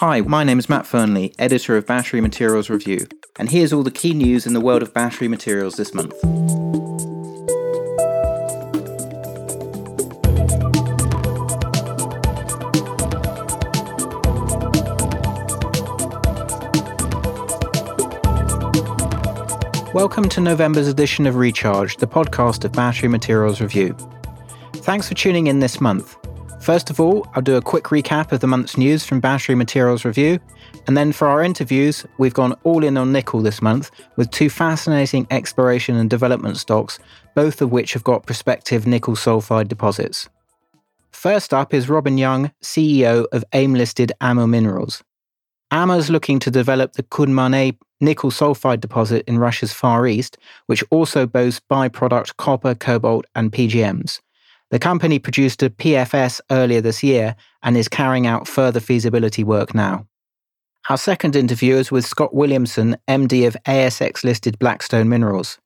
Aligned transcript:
Hi, 0.00 0.22
my 0.22 0.44
name 0.44 0.58
is 0.58 0.70
Matt 0.70 0.86
Fernley, 0.86 1.34
editor 1.38 1.76
of 1.76 1.84
Battery 1.84 2.22
Materials 2.22 2.70
Review, 2.70 3.06
and 3.38 3.50
here's 3.50 3.70
all 3.70 3.82
the 3.82 3.90
key 3.90 4.14
news 4.14 4.46
in 4.46 4.54
the 4.54 4.60
world 4.60 4.80
of 4.80 4.94
battery 4.94 5.28
materials 5.28 5.74
this 5.74 5.92
month. 5.92 6.14
Welcome 19.92 20.30
to 20.30 20.40
November's 20.40 20.88
edition 20.88 21.26
of 21.26 21.36
Recharge, 21.36 21.98
the 21.98 22.06
podcast 22.06 22.64
of 22.64 22.72
Battery 22.72 23.10
Materials 23.10 23.60
Review. 23.60 23.94
Thanks 24.76 25.10
for 25.10 25.14
tuning 25.14 25.48
in 25.48 25.60
this 25.60 25.78
month. 25.78 26.16
First 26.60 26.90
of 26.90 27.00
all, 27.00 27.26
I'll 27.34 27.40
do 27.40 27.56
a 27.56 27.62
quick 27.62 27.84
recap 27.84 28.32
of 28.32 28.40
the 28.40 28.46
month's 28.46 28.76
news 28.76 29.02
from 29.06 29.18
Battery 29.18 29.54
Materials 29.54 30.04
Review. 30.04 30.38
And 30.86 30.94
then 30.94 31.10
for 31.10 31.26
our 31.26 31.42
interviews, 31.42 32.04
we've 32.18 32.34
gone 32.34 32.52
all 32.64 32.84
in 32.84 32.98
on 32.98 33.12
nickel 33.12 33.40
this 33.40 33.62
month 33.62 33.90
with 34.16 34.30
two 34.30 34.50
fascinating 34.50 35.26
exploration 35.30 35.96
and 35.96 36.10
development 36.10 36.58
stocks, 36.58 36.98
both 37.34 37.62
of 37.62 37.72
which 37.72 37.94
have 37.94 38.04
got 38.04 38.26
prospective 38.26 38.86
nickel 38.86 39.14
sulfide 39.16 39.68
deposits. 39.68 40.28
First 41.10 41.54
up 41.54 41.72
is 41.72 41.88
Robin 41.88 42.18
Young, 42.18 42.52
CEO 42.62 43.24
of 43.32 43.42
AIM 43.54 43.74
listed 43.74 44.12
Amur 44.20 44.46
Minerals. 44.46 45.02
Amur's 45.70 46.10
looking 46.10 46.38
to 46.40 46.50
develop 46.50 46.92
the 46.92 47.04
Kun-Manie 47.04 47.78
nickel 48.00 48.30
sulfide 48.30 48.80
deposit 48.80 49.24
in 49.26 49.38
Russia's 49.38 49.72
Far 49.72 50.06
East, 50.06 50.36
which 50.66 50.84
also 50.90 51.26
boasts 51.26 51.62
byproduct 51.70 52.36
copper, 52.36 52.74
cobalt, 52.74 53.24
and 53.34 53.50
PGMs. 53.50 54.20
The 54.70 54.78
company 54.78 55.18
produced 55.18 55.62
a 55.62 55.70
PFS 55.70 56.40
earlier 56.50 56.80
this 56.80 57.02
year 57.02 57.34
and 57.62 57.76
is 57.76 57.88
carrying 57.88 58.26
out 58.26 58.46
further 58.46 58.80
feasibility 58.80 59.42
work 59.42 59.74
now. 59.74 60.06
Our 60.88 60.96
second 60.96 61.36
interview 61.36 61.76
is 61.76 61.90
with 61.90 62.06
Scott 62.06 62.34
Williamson, 62.34 62.96
MD 63.08 63.46
of 63.46 63.56
ASX 63.66 64.24
listed 64.24 64.58
Blackstone 64.58 65.08
Minerals. 65.08 65.58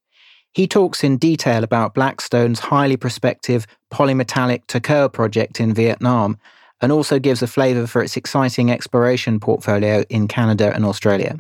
He 0.55 0.67
talks 0.67 1.05
in 1.05 1.19
detail 1.19 1.65
about 1.65 1.95
Blackstone's 1.95 2.61
highly 2.61 2.97
prospective 2.97 3.67
polymetallic 3.93 4.63
Ta 4.69 4.79
Khoa 4.79 5.13
project 5.13 5.61
in 5.61 5.75
Vietnam 5.75 6.39
and 6.81 6.91
also 6.91 7.19
gives 7.19 7.43
a 7.43 7.47
flavour 7.47 7.87
for 7.87 8.03
its 8.03 8.17
exciting 8.17 8.71
exploration 8.71 9.39
portfolio 9.39 10.05
in 10.09 10.29
Canada 10.29 10.73
and 10.75 10.85
Australia. 10.85 11.37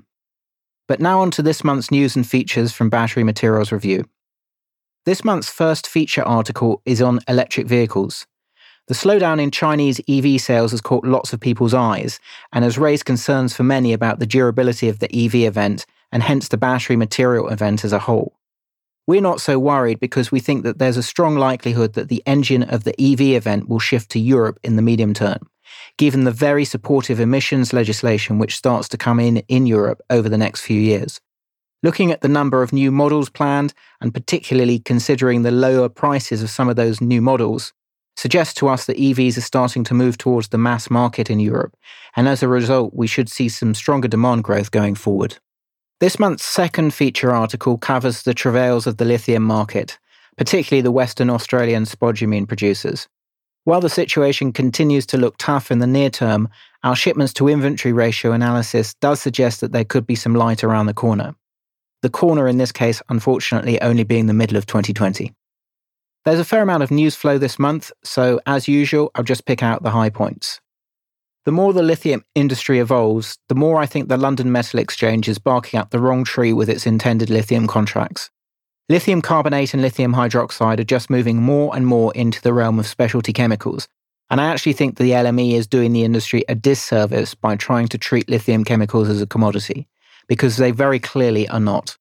But 0.86 1.00
now 1.00 1.20
on 1.20 1.30
to 1.32 1.42
this 1.42 1.64
month's 1.64 1.90
news 1.90 2.14
and 2.14 2.26
features 2.26 2.72
from 2.72 2.90
Battery 2.90 3.24
Materials 3.24 3.72
Review. 3.72 4.04
This 5.06 5.22
month's 5.22 5.50
first 5.50 5.86
feature 5.86 6.22
article 6.22 6.80
is 6.86 7.02
on 7.02 7.20
electric 7.28 7.66
vehicles. 7.66 8.26
The 8.88 8.94
slowdown 8.94 9.38
in 9.38 9.50
Chinese 9.50 10.00
EV 10.08 10.40
sales 10.40 10.70
has 10.70 10.80
caught 10.80 11.04
lots 11.04 11.34
of 11.34 11.40
people's 11.40 11.74
eyes 11.74 12.18
and 12.54 12.64
has 12.64 12.78
raised 12.78 13.04
concerns 13.04 13.54
for 13.54 13.64
many 13.64 13.92
about 13.92 14.18
the 14.18 14.26
durability 14.26 14.88
of 14.88 15.00
the 15.00 15.14
EV 15.14 15.34
event 15.34 15.84
and 16.10 16.22
hence 16.22 16.48
the 16.48 16.56
battery 16.56 16.96
material 16.96 17.50
event 17.50 17.84
as 17.84 17.92
a 17.92 17.98
whole. 17.98 18.38
We're 19.06 19.20
not 19.20 19.42
so 19.42 19.58
worried 19.58 20.00
because 20.00 20.32
we 20.32 20.40
think 20.40 20.64
that 20.64 20.78
there's 20.78 20.96
a 20.96 21.02
strong 21.02 21.36
likelihood 21.36 21.92
that 21.92 22.08
the 22.08 22.22
engine 22.24 22.62
of 22.62 22.84
the 22.84 22.98
EV 22.98 23.36
event 23.36 23.68
will 23.68 23.80
shift 23.80 24.10
to 24.12 24.18
Europe 24.18 24.58
in 24.62 24.76
the 24.76 24.82
medium 24.82 25.12
term, 25.12 25.50
given 25.98 26.24
the 26.24 26.30
very 26.30 26.64
supportive 26.64 27.20
emissions 27.20 27.74
legislation 27.74 28.38
which 28.38 28.56
starts 28.56 28.88
to 28.88 28.96
come 28.96 29.20
in 29.20 29.38
in 29.48 29.66
Europe 29.66 30.00
over 30.08 30.30
the 30.30 30.38
next 30.38 30.62
few 30.62 30.80
years. 30.80 31.20
Looking 31.84 32.10
at 32.10 32.22
the 32.22 32.28
number 32.28 32.62
of 32.62 32.72
new 32.72 32.90
models 32.90 33.28
planned, 33.28 33.74
and 34.00 34.14
particularly 34.14 34.78
considering 34.78 35.42
the 35.42 35.50
lower 35.50 35.90
prices 35.90 36.42
of 36.42 36.48
some 36.48 36.70
of 36.70 36.76
those 36.76 37.02
new 37.02 37.20
models, 37.20 37.74
suggests 38.16 38.54
to 38.54 38.68
us 38.68 38.86
that 38.86 38.96
EVs 38.96 39.36
are 39.36 39.42
starting 39.42 39.84
to 39.84 39.92
move 39.92 40.16
towards 40.16 40.48
the 40.48 40.56
mass 40.56 40.88
market 40.88 41.28
in 41.28 41.40
Europe, 41.40 41.76
and 42.16 42.26
as 42.26 42.42
a 42.42 42.48
result, 42.48 42.94
we 42.94 43.06
should 43.06 43.28
see 43.28 43.50
some 43.50 43.74
stronger 43.74 44.08
demand 44.08 44.44
growth 44.44 44.70
going 44.70 44.94
forward. 44.94 45.36
This 46.00 46.18
month's 46.18 46.46
second 46.46 46.94
feature 46.94 47.32
article 47.32 47.76
covers 47.76 48.22
the 48.22 48.32
travails 48.32 48.86
of 48.86 48.96
the 48.96 49.04
lithium 49.04 49.42
market, 49.42 49.98
particularly 50.38 50.80
the 50.80 50.90
Western 50.90 51.28
Australian 51.28 51.84
spodumene 51.84 52.48
producers. 52.48 53.08
While 53.64 53.82
the 53.82 53.90
situation 53.90 54.54
continues 54.54 55.04
to 55.06 55.18
look 55.18 55.36
tough 55.36 55.70
in 55.70 55.80
the 55.80 55.86
near 55.86 56.08
term, 56.08 56.48
our 56.82 56.96
shipments 56.96 57.34
to 57.34 57.48
inventory 57.48 57.92
ratio 57.92 58.32
analysis 58.32 58.94
does 59.02 59.20
suggest 59.20 59.60
that 59.60 59.72
there 59.72 59.84
could 59.84 60.06
be 60.06 60.16
some 60.16 60.34
light 60.34 60.64
around 60.64 60.86
the 60.86 60.94
corner 60.94 61.34
the 62.04 62.10
corner 62.10 62.46
in 62.46 62.58
this 62.58 62.70
case, 62.70 63.00
unfortunately, 63.08 63.80
only 63.80 64.04
being 64.04 64.26
the 64.26 64.34
middle 64.34 64.58
of 64.58 64.66
2020. 64.66 65.32
There's 66.26 66.38
a 66.38 66.44
fair 66.44 66.60
amount 66.60 66.82
of 66.82 66.90
news 66.90 67.16
flow 67.16 67.38
this 67.38 67.58
month, 67.58 67.90
so 68.04 68.40
as 68.44 68.68
usual, 68.68 69.10
I'll 69.14 69.24
just 69.24 69.46
pick 69.46 69.62
out 69.62 69.82
the 69.82 69.90
high 69.90 70.10
points. 70.10 70.60
The 71.46 71.52
more 71.52 71.72
the 71.72 71.82
lithium 71.82 72.22
industry 72.34 72.78
evolves, 72.78 73.38
the 73.48 73.54
more 73.54 73.80
I 73.80 73.86
think 73.86 74.08
the 74.08 74.18
London 74.18 74.52
Metal 74.52 74.80
Exchange 74.80 75.30
is 75.30 75.38
barking 75.38 75.80
up 75.80 75.90
the 75.90 75.98
wrong 75.98 76.24
tree 76.24 76.52
with 76.52 76.68
its 76.68 76.86
intended 76.86 77.30
lithium 77.30 77.66
contracts. 77.66 78.28
Lithium 78.90 79.22
carbonate 79.22 79.72
and 79.72 79.80
lithium 79.80 80.12
hydroxide 80.12 80.80
are 80.80 80.84
just 80.84 81.08
moving 81.08 81.40
more 81.40 81.74
and 81.74 81.86
more 81.86 82.12
into 82.14 82.42
the 82.42 82.52
realm 82.52 82.78
of 82.78 82.86
specialty 82.86 83.32
chemicals, 83.32 83.88
and 84.28 84.42
I 84.42 84.52
actually 84.52 84.74
think 84.74 84.98
the 84.98 85.12
LME 85.12 85.54
is 85.54 85.66
doing 85.66 85.94
the 85.94 86.04
industry 86.04 86.44
a 86.50 86.54
disservice 86.54 87.34
by 87.34 87.56
trying 87.56 87.88
to 87.88 87.98
treat 87.98 88.28
lithium 88.28 88.62
chemicals 88.62 89.08
as 89.08 89.22
a 89.22 89.26
commodity 89.26 89.88
because 90.26 90.56
they 90.56 90.70
very 90.70 90.98
clearly 90.98 91.48
are 91.48 91.60
not. 91.60 91.96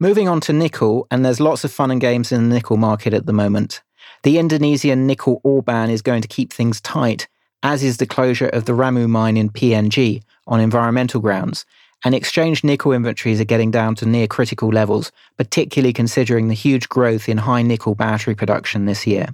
Moving 0.00 0.28
on 0.28 0.40
to 0.42 0.52
nickel, 0.52 1.06
and 1.10 1.24
there's 1.24 1.40
lots 1.40 1.64
of 1.64 1.72
fun 1.72 1.90
and 1.90 2.00
games 2.00 2.32
in 2.32 2.48
the 2.48 2.54
nickel 2.54 2.76
market 2.76 3.14
at 3.14 3.26
the 3.26 3.32
moment. 3.32 3.82
The 4.24 4.38
Indonesian 4.38 5.06
nickel 5.06 5.40
ore 5.44 5.62
ban 5.62 5.90
is 5.90 6.02
going 6.02 6.22
to 6.22 6.28
keep 6.28 6.52
things 6.52 6.80
tight, 6.80 7.28
as 7.62 7.82
is 7.82 7.98
the 7.98 8.06
closure 8.06 8.48
of 8.48 8.64
the 8.64 8.72
Ramu 8.72 9.08
mine 9.08 9.36
in 9.36 9.50
PNG 9.50 10.22
on 10.46 10.60
environmental 10.60 11.20
grounds. 11.20 11.64
And 12.04 12.14
exchange 12.14 12.64
nickel 12.64 12.92
inventories 12.92 13.40
are 13.40 13.44
getting 13.44 13.70
down 13.70 13.94
to 13.96 14.06
near 14.06 14.26
critical 14.26 14.70
levels, 14.70 15.12
particularly 15.36 15.92
considering 15.92 16.48
the 16.48 16.54
huge 16.54 16.88
growth 16.88 17.28
in 17.28 17.38
high 17.38 17.62
nickel 17.62 17.94
battery 17.94 18.34
production 18.34 18.86
this 18.86 19.06
year. 19.06 19.28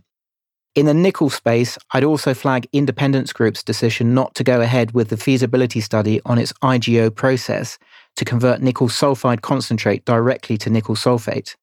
In 0.75 0.87
the 0.87 0.95
nickel 0.95 1.31
space, 1.31 1.79
I'd 1.93 2.05
also 2.05 2.35
flag 2.35 2.69
Independence 2.73 3.33
Group's 3.33 3.63
decision 3.63 4.15
not 4.15 4.35
to 4.35 4.45
go 4.45 4.61
ahead 4.61 4.93
with 4.93 5.09
the 5.09 5.17
feasibility 5.17 5.81
study 5.81 6.21
on 6.27 6.39
its 6.39 6.53
IGO 6.63 7.13
process, 7.15 7.79
to 8.19 8.25
convert 8.25 8.61
nickel 8.61 8.89
sulfide 8.89 9.43
concentrate 9.43 10.05
directly 10.05 10.59
to 10.59 10.69
nickel 10.69 10.97
sulfate. 10.97 11.55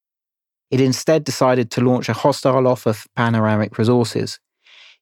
It 0.71 0.79
instead 0.79 1.25
decided 1.25 1.69
to 1.71 1.81
launch 1.81 2.07
a 2.07 2.13
hostile 2.13 2.66
offer 2.66 2.93
for 2.93 3.09
panoramic 3.13 3.77
resources. 3.77 4.39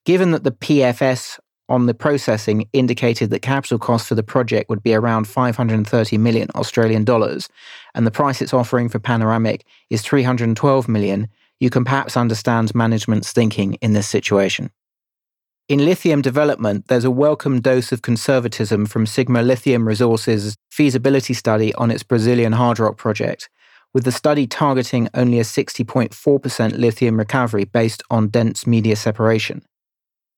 Given 0.03 0.31
that 0.31 0.43
the 0.43 0.51
PFS 0.51 1.39
on 1.69 1.85
the 1.85 1.93
processing 1.93 2.67
indicated 2.73 3.29
that 3.29 3.43
capital 3.43 3.77
cost 3.77 4.07
for 4.07 4.15
the 4.15 4.23
project 4.23 4.67
would 4.67 4.81
be 4.81 4.95
around 4.95 5.27
530 5.27 6.17
million 6.17 6.49
Australian 6.55 7.03
dollars, 7.03 7.49
and 7.93 8.07
the 8.07 8.11
price 8.11 8.41
it's 8.41 8.53
offering 8.53 8.89
for 8.89 8.97
panoramic 8.97 9.63
is 9.91 10.01
312 10.01 10.87
million, 10.87 11.29
you 11.59 11.69
can 11.69 11.85
perhaps 11.85 12.17
understand 12.17 12.73
management's 12.73 13.31
thinking 13.31 13.75
in 13.75 13.93
this 13.93 14.09
situation. 14.09 14.71
In 15.69 15.85
lithium 15.85 16.21
development, 16.21 16.89
there's 16.89 17.05
a 17.05 17.11
welcome 17.11 17.61
dose 17.61 17.93
of 17.93 18.01
conservatism 18.01 18.85
from 18.85 19.05
Sigma 19.05 19.41
Lithium 19.41 19.87
Resources' 19.87 20.57
feasibility 20.69 21.33
study 21.33 21.73
on 21.75 21.89
its 21.89 22.03
Brazilian 22.03 22.51
hard 22.51 22.79
rock 22.79 22.97
project, 22.97 23.49
with 23.93 24.03
the 24.03 24.11
study 24.11 24.45
targeting 24.45 25.07
only 25.13 25.39
a 25.39 25.43
60.4% 25.43 26.77
lithium 26.77 27.17
recovery 27.17 27.63
based 27.63 28.03
on 28.09 28.27
dense 28.27 28.67
media 28.67 28.97
separation. 28.97 29.61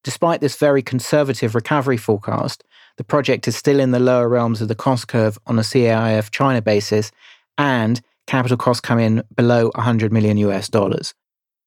Despite 0.03 0.41
this 0.41 0.57
very 0.57 0.83
conservative 0.83 1.55
recovery 1.55 1.97
forecast, 1.97 2.63
the 2.97 3.03
project 3.03 3.47
is 3.47 3.55
still 3.55 3.79
in 3.79 3.89
the 3.89 3.99
lower 3.99 4.29
realms 4.29 4.61
of 4.61 4.67
the 4.67 4.75
cost 4.75 5.07
curve 5.07 5.39
on 5.47 5.57
a 5.57 5.63
CAIF 5.63 6.29
China 6.29 6.61
basis, 6.61 7.11
and 7.57 7.99
capital 8.27 8.57
costs 8.57 8.81
come 8.81 8.99
in 8.99 9.23
below 9.35 9.71
100 9.73 10.13
million 10.13 10.37
US 10.37 10.69
dollars. 10.69 11.15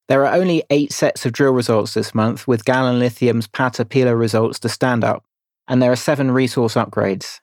There 0.09 0.25
are 0.25 0.33
only 0.33 0.63
eight 0.71 0.91
sets 0.91 1.27
of 1.27 1.33
drill 1.33 1.53
results 1.53 1.93
this 1.93 2.15
month, 2.15 2.47
with 2.47 2.65
Galan 2.65 2.97
Lithium's 2.97 3.45
Pata 3.45 3.85
Pila 3.85 4.15
results 4.15 4.57
to 4.61 4.67
stand 4.67 5.03
up, 5.03 5.23
and 5.67 5.83
there 5.83 5.91
are 5.91 5.95
seven 5.95 6.31
resource 6.31 6.73
upgrades. 6.73 7.41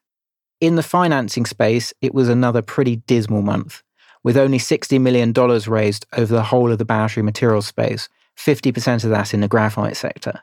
In 0.60 0.74
the 0.74 0.82
financing 0.82 1.46
space, 1.46 1.94
it 2.00 2.12
was 2.12 2.28
another 2.28 2.62
pretty 2.62 2.96
dismal 2.96 3.42
month, 3.42 3.84
with 4.24 4.36
only 4.36 4.58
$60 4.58 5.00
million 5.00 5.32
raised 5.68 6.06
over 6.16 6.34
the 6.34 6.42
whole 6.42 6.72
of 6.72 6.78
the 6.78 6.84
battery 6.84 7.22
materials 7.22 7.68
space, 7.68 8.08
50% 8.36 9.04
of 9.04 9.10
that 9.10 9.32
in 9.32 9.42
the 9.42 9.48
graphite 9.48 9.96
sector. 9.96 10.42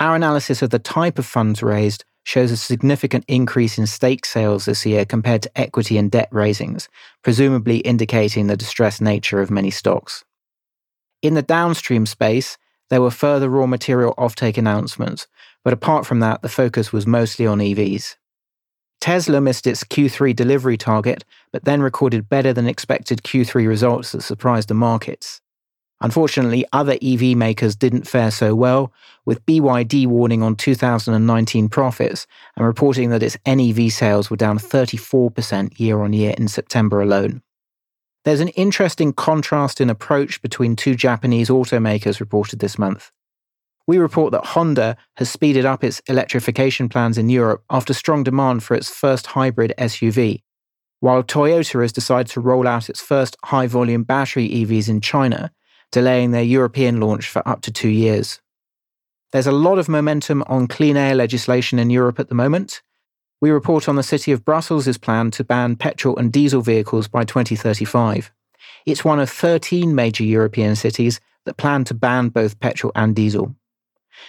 Our 0.00 0.16
analysis 0.16 0.62
of 0.62 0.70
the 0.70 0.78
type 0.78 1.18
of 1.18 1.26
funds 1.26 1.62
raised 1.62 2.06
shows 2.24 2.50
a 2.50 2.56
significant 2.56 3.26
increase 3.28 3.76
in 3.76 3.86
stake 3.86 4.24
sales 4.24 4.64
this 4.64 4.86
year 4.86 5.04
compared 5.04 5.42
to 5.42 5.60
equity 5.60 5.98
and 5.98 6.10
debt 6.10 6.30
raisings, 6.32 6.88
presumably 7.22 7.78
indicating 7.78 8.46
the 8.46 8.56
distressed 8.56 9.02
nature 9.02 9.42
of 9.42 9.50
many 9.50 9.70
stocks. 9.70 10.24
In 11.22 11.34
the 11.34 11.42
downstream 11.42 12.04
space, 12.04 12.58
there 12.90 13.00
were 13.00 13.10
further 13.10 13.48
raw 13.48 13.66
material 13.66 14.12
offtake 14.18 14.58
announcements, 14.58 15.28
but 15.64 15.72
apart 15.72 16.04
from 16.04 16.18
that, 16.20 16.42
the 16.42 16.48
focus 16.48 16.92
was 16.92 17.06
mostly 17.06 17.46
on 17.46 17.58
EVs. 17.58 18.16
Tesla 19.00 19.40
missed 19.40 19.66
its 19.66 19.84
Q3 19.84 20.34
delivery 20.34 20.76
target, 20.76 21.24
but 21.52 21.64
then 21.64 21.80
recorded 21.80 22.28
better 22.28 22.52
than 22.52 22.66
expected 22.66 23.22
Q3 23.22 23.66
results 23.66 24.12
that 24.12 24.22
surprised 24.22 24.68
the 24.68 24.74
markets. 24.74 25.40
Unfortunately, 26.00 26.64
other 26.72 26.98
EV 27.00 27.36
makers 27.36 27.76
didn't 27.76 28.08
fare 28.08 28.32
so 28.32 28.56
well, 28.56 28.92
with 29.24 29.46
BYD 29.46 30.08
warning 30.08 30.42
on 30.42 30.56
2019 30.56 31.68
profits 31.68 32.26
and 32.56 32.66
reporting 32.66 33.10
that 33.10 33.22
its 33.22 33.36
NEV 33.46 33.92
sales 33.92 34.28
were 34.28 34.36
down 34.36 34.58
34% 34.58 35.78
year 35.78 36.00
on 36.00 36.12
year 36.12 36.34
in 36.36 36.48
September 36.48 37.00
alone. 37.00 37.42
There's 38.24 38.40
an 38.40 38.48
interesting 38.48 39.12
contrast 39.12 39.80
in 39.80 39.90
approach 39.90 40.40
between 40.42 40.76
two 40.76 40.94
Japanese 40.94 41.48
automakers 41.48 42.20
reported 42.20 42.60
this 42.60 42.78
month. 42.78 43.10
We 43.86 43.98
report 43.98 44.30
that 44.32 44.46
Honda 44.46 44.96
has 45.16 45.28
speeded 45.28 45.64
up 45.64 45.82
its 45.82 46.00
electrification 46.06 46.88
plans 46.88 47.18
in 47.18 47.28
Europe 47.28 47.64
after 47.68 47.92
strong 47.92 48.22
demand 48.22 48.62
for 48.62 48.74
its 48.74 48.88
first 48.88 49.26
hybrid 49.26 49.74
SUV, 49.76 50.42
while 51.00 51.24
Toyota 51.24 51.82
has 51.82 51.92
decided 51.92 52.30
to 52.32 52.40
roll 52.40 52.68
out 52.68 52.88
its 52.88 53.00
first 53.00 53.36
high 53.44 53.66
volume 53.66 54.04
battery 54.04 54.48
EVs 54.48 54.88
in 54.88 55.00
China, 55.00 55.50
delaying 55.90 56.30
their 56.30 56.44
European 56.44 57.00
launch 57.00 57.28
for 57.28 57.46
up 57.46 57.60
to 57.62 57.72
two 57.72 57.88
years. 57.88 58.40
There's 59.32 59.48
a 59.48 59.52
lot 59.52 59.78
of 59.78 59.88
momentum 59.88 60.44
on 60.46 60.68
clean 60.68 60.96
air 60.96 61.16
legislation 61.16 61.80
in 61.80 61.90
Europe 61.90 62.20
at 62.20 62.28
the 62.28 62.36
moment. 62.36 62.82
We 63.42 63.50
report 63.50 63.88
on 63.88 63.96
the 63.96 64.04
city 64.04 64.30
of 64.30 64.44
Brussels' 64.44 64.96
plan 64.98 65.32
to 65.32 65.42
ban 65.42 65.74
petrol 65.74 66.16
and 66.16 66.32
diesel 66.32 66.62
vehicles 66.62 67.08
by 67.08 67.24
2035. 67.24 68.30
It's 68.86 69.04
one 69.04 69.18
of 69.18 69.28
13 69.28 69.96
major 69.96 70.22
European 70.22 70.76
cities 70.76 71.18
that 71.44 71.56
plan 71.56 71.82
to 71.86 71.94
ban 71.94 72.28
both 72.28 72.60
petrol 72.60 72.92
and 72.94 73.16
diesel. 73.16 73.56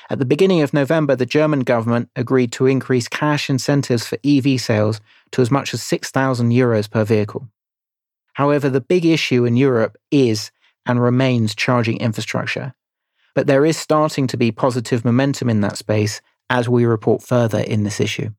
At 0.09 0.17
the 0.17 0.25
beginning 0.25 0.63
of 0.63 0.73
November, 0.73 1.15
the 1.15 1.27
German 1.27 1.59
government 1.59 2.09
agreed 2.15 2.51
to 2.53 2.65
increase 2.65 3.07
cash 3.07 3.51
incentives 3.51 4.07
for 4.07 4.17
EV 4.23 4.59
sales 4.59 4.99
to 5.33 5.43
as 5.43 5.51
much 5.51 5.75
as 5.75 5.83
6,000 5.83 6.49
euros 6.49 6.89
per 6.89 7.03
vehicle. 7.03 7.47
However, 8.33 8.67
the 8.67 8.81
big 8.81 9.05
issue 9.05 9.45
in 9.45 9.55
Europe 9.55 9.95
is 10.09 10.49
and 10.87 10.99
remains 10.99 11.53
charging 11.53 11.97
infrastructure. 11.97 12.73
But 13.35 13.45
there 13.45 13.63
is 13.63 13.77
starting 13.77 14.25
to 14.25 14.37
be 14.37 14.51
positive 14.51 15.05
momentum 15.05 15.51
in 15.51 15.61
that 15.61 15.77
space 15.77 16.19
as 16.49 16.67
we 16.67 16.85
report 16.85 17.21
further 17.21 17.59
in 17.59 17.83
this 17.83 17.99
issue. 17.99 18.31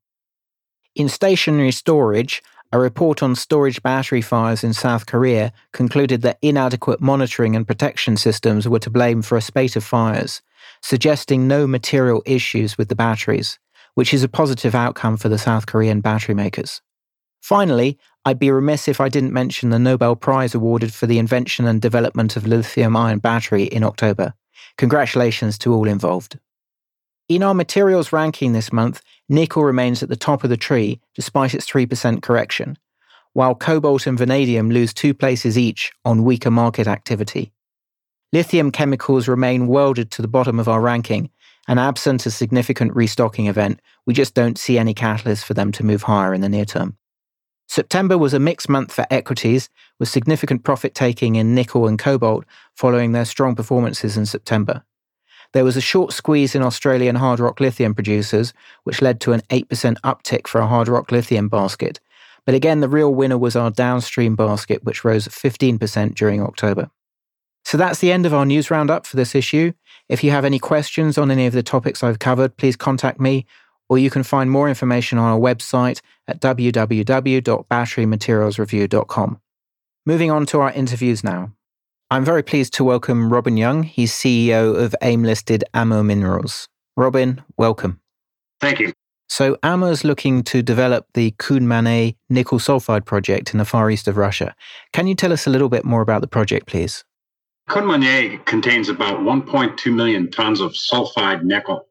In 0.95 1.09
stationary 1.09 1.71
storage, 1.71 2.41
a 2.71 2.79
report 2.79 3.21
on 3.21 3.35
storage 3.35 3.83
battery 3.83 4.21
fires 4.21 4.63
in 4.63 4.73
South 4.73 5.05
Korea 5.05 5.51
concluded 5.73 6.21
that 6.21 6.37
inadequate 6.41 7.01
monitoring 7.01 7.53
and 7.53 7.67
protection 7.67 8.15
systems 8.15 8.65
were 8.67 8.79
to 8.79 8.89
blame 8.89 9.21
for 9.21 9.37
a 9.37 9.41
spate 9.41 9.75
of 9.75 9.83
fires, 9.83 10.41
suggesting 10.81 11.49
no 11.49 11.67
material 11.67 12.23
issues 12.25 12.77
with 12.77 12.87
the 12.87 12.95
batteries, 12.95 13.59
which 13.95 14.13
is 14.13 14.23
a 14.23 14.29
positive 14.29 14.73
outcome 14.73 15.17
for 15.17 15.27
the 15.27 15.37
South 15.37 15.65
Korean 15.65 15.99
battery 15.99 16.33
makers. 16.33 16.81
Finally, 17.41 17.97
I'd 18.23 18.39
be 18.39 18.49
remiss 18.49 18.87
if 18.87 19.01
I 19.01 19.09
didn't 19.09 19.33
mention 19.33 19.71
the 19.71 19.79
Nobel 19.79 20.15
Prize 20.15 20.55
awarded 20.55 20.93
for 20.93 21.07
the 21.07 21.19
invention 21.19 21.67
and 21.67 21.81
development 21.81 22.37
of 22.37 22.47
lithium 22.47 22.95
ion 22.95 23.19
battery 23.19 23.65
in 23.65 23.83
October. 23.83 24.33
Congratulations 24.77 25.57
to 25.57 25.73
all 25.73 25.89
involved. 25.89 26.39
In 27.27 27.41
our 27.41 27.55
materials 27.55 28.13
ranking 28.13 28.53
this 28.53 28.71
month, 28.71 29.01
nickel 29.27 29.63
remains 29.63 30.03
at 30.03 30.09
the 30.09 30.15
top 30.15 30.43
of 30.43 30.51
the 30.51 30.57
tree 30.57 31.01
despite 31.15 31.55
its 31.55 31.65
3% 31.65 32.21
correction, 32.21 32.77
while 33.33 33.55
cobalt 33.55 34.05
and 34.05 34.15
vanadium 34.15 34.69
lose 34.69 34.93
two 34.93 35.15
places 35.15 35.57
each 35.57 35.91
on 36.05 36.23
weaker 36.23 36.51
market 36.51 36.85
activity. 36.85 37.51
Lithium 38.31 38.69
chemicals 38.69 39.27
remain 39.27 39.65
welded 39.65 40.11
to 40.11 40.21
the 40.21 40.27
bottom 40.27 40.59
of 40.59 40.67
our 40.67 40.81
ranking, 40.81 41.31
and 41.67 41.79
absent 41.79 42.27
a 42.27 42.31
significant 42.31 42.95
restocking 42.95 43.47
event, 43.47 43.81
we 44.05 44.13
just 44.13 44.35
don't 44.35 44.59
see 44.59 44.77
any 44.77 44.93
catalyst 44.93 45.45
for 45.45 45.55
them 45.55 45.71
to 45.71 45.83
move 45.83 46.03
higher 46.03 46.31
in 46.31 46.41
the 46.41 46.49
near 46.49 46.65
term. 46.65 46.95
September 47.67 48.19
was 48.19 48.35
a 48.35 48.39
mixed 48.39 48.69
month 48.69 48.93
for 48.93 49.07
equities, 49.09 49.67
with 49.97 50.09
significant 50.09 50.63
profit 50.63 50.93
taking 50.93 51.37
in 51.37 51.55
nickel 51.55 51.87
and 51.87 51.97
cobalt 51.97 52.45
following 52.75 53.13
their 53.13 53.25
strong 53.25 53.55
performances 53.55 54.15
in 54.15 54.27
September. 54.27 54.83
There 55.55 55.63
was 55.63 55.77
a 55.77 55.81
short 55.81 56.11
squeeze 56.11 56.53
in 56.53 56.61
Australian 56.61 57.15
hard 57.15 57.39
rock 57.39 57.61
lithium 57.61 57.95
producers, 57.95 58.53
which 58.83 59.01
led 59.01 59.21
to 59.21 59.31
an 59.31 59.39
8% 59.49 59.95
uptick 60.01 60.47
for 60.47 60.59
a 60.59 60.67
hard 60.67 60.89
rock 60.89 61.13
lithium 61.13 61.47
basket. 61.47 62.01
But 62.45 62.55
again, 62.55 62.81
the 62.81 62.89
real 62.89 63.15
winner 63.15 63.37
was 63.37 63.55
our 63.55 63.71
downstream 63.71 64.35
basket, 64.35 64.83
which 64.83 65.05
rose 65.05 65.29
15% 65.29 66.13
during 66.13 66.43
October. 66.43 66.89
So 67.63 67.77
that's 67.77 67.99
the 67.99 68.11
end 68.11 68.25
of 68.25 68.33
our 68.33 68.45
news 68.45 68.69
roundup 68.69 69.05
for 69.05 69.15
this 69.15 69.33
issue. 69.33 69.71
If 70.09 70.25
you 70.25 70.31
have 70.31 70.43
any 70.43 70.59
questions 70.59 71.17
on 71.17 71.31
any 71.31 71.45
of 71.45 71.53
the 71.53 71.63
topics 71.63 72.03
I've 72.03 72.19
covered, 72.19 72.57
please 72.57 72.75
contact 72.75 73.21
me, 73.21 73.45
or 73.87 73.97
you 73.97 74.09
can 74.09 74.23
find 74.23 74.51
more 74.51 74.67
information 74.67 75.17
on 75.17 75.31
our 75.31 75.39
website 75.39 76.01
at 76.27 76.41
www.batterymaterialsreview.com. 76.41 79.41
Moving 80.05 80.31
on 80.31 80.45
to 80.47 80.59
our 80.59 80.73
interviews 80.73 81.23
now. 81.23 81.53
I'm 82.15 82.23
very 82.23 82.43
pleased 82.43 82.73
to 82.75 82.85
welcome 82.85 83.29
Robin 83.29 83.57
Young. 83.57 83.83
He's 83.83 84.13
CEO 84.13 84.73
of 84.73 84.95
AIM 85.01 85.23
listed 85.23 85.65
Amur 85.73 86.01
Minerals. 86.01 86.65
Robin, 86.95 87.43
welcome. 87.57 87.99
Thank 88.61 88.79
you. 88.79 88.93
So, 89.27 89.57
Amur 89.63 89.91
is 89.91 90.05
looking 90.05 90.41
to 90.43 90.61
develop 90.61 91.07
the 91.13 91.31
Kun 91.31 91.67
nickel 91.67 92.59
sulfide 92.59 93.03
project 93.03 93.51
in 93.51 93.57
the 93.57 93.65
far 93.65 93.91
east 93.91 94.07
of 94.07 94.15
Russia. 94.15 94.55
Can 94.93 95.07
you 95.07 95.13
tell 95.13 95.33
us 95.33 95.45
a 95.45 95.49
little 95.49 95.67
bit 95.67 95.83
more 95.83 95.99
about 95.99 96.21
the 96.21 96.27
project, 96.27 96.67
please? 96.67 97.03
Kun 97.67 97.89
contains 98.45 98.87
about 98.87 99.19
1.2 99.19 99.93
million 99.93 100.31
tons 100.31 100.61
of 100.61 100.71
sulfide 100.71 101.43
nickel. 101.43 101.85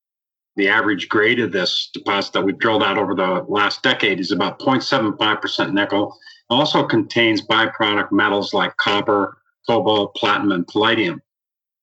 The 0.56 0.68
average 0.68 1.10
grade 1.10 1.38
of 1.38 1.52
this 1.52 1.90
deposit 1.92 2.32
that 2.32 2.44
we've 2.44 2.56
drilled 2.56 2.82
out 2.82 2.96
over 2.96 3.14
the 3.14 3.44
last 3.46 3.82
decade 3.82 4.20
is 4.20 4.30
about 4.30 4.58
0.75% 4.58 5.74
nickel. 5.74 6.16
It 6.48 6.54
also 6.54 6.82
contains 6.86 7.42
byproduct 7.42 8.10
metals 8.10 8.54
like 8.54 8.74
copper, 8.78 9.36
cobalt, 9.66 10.14
platinum, 10.14 10.52
and 10.52 10.66
palladium. 10.66 11.20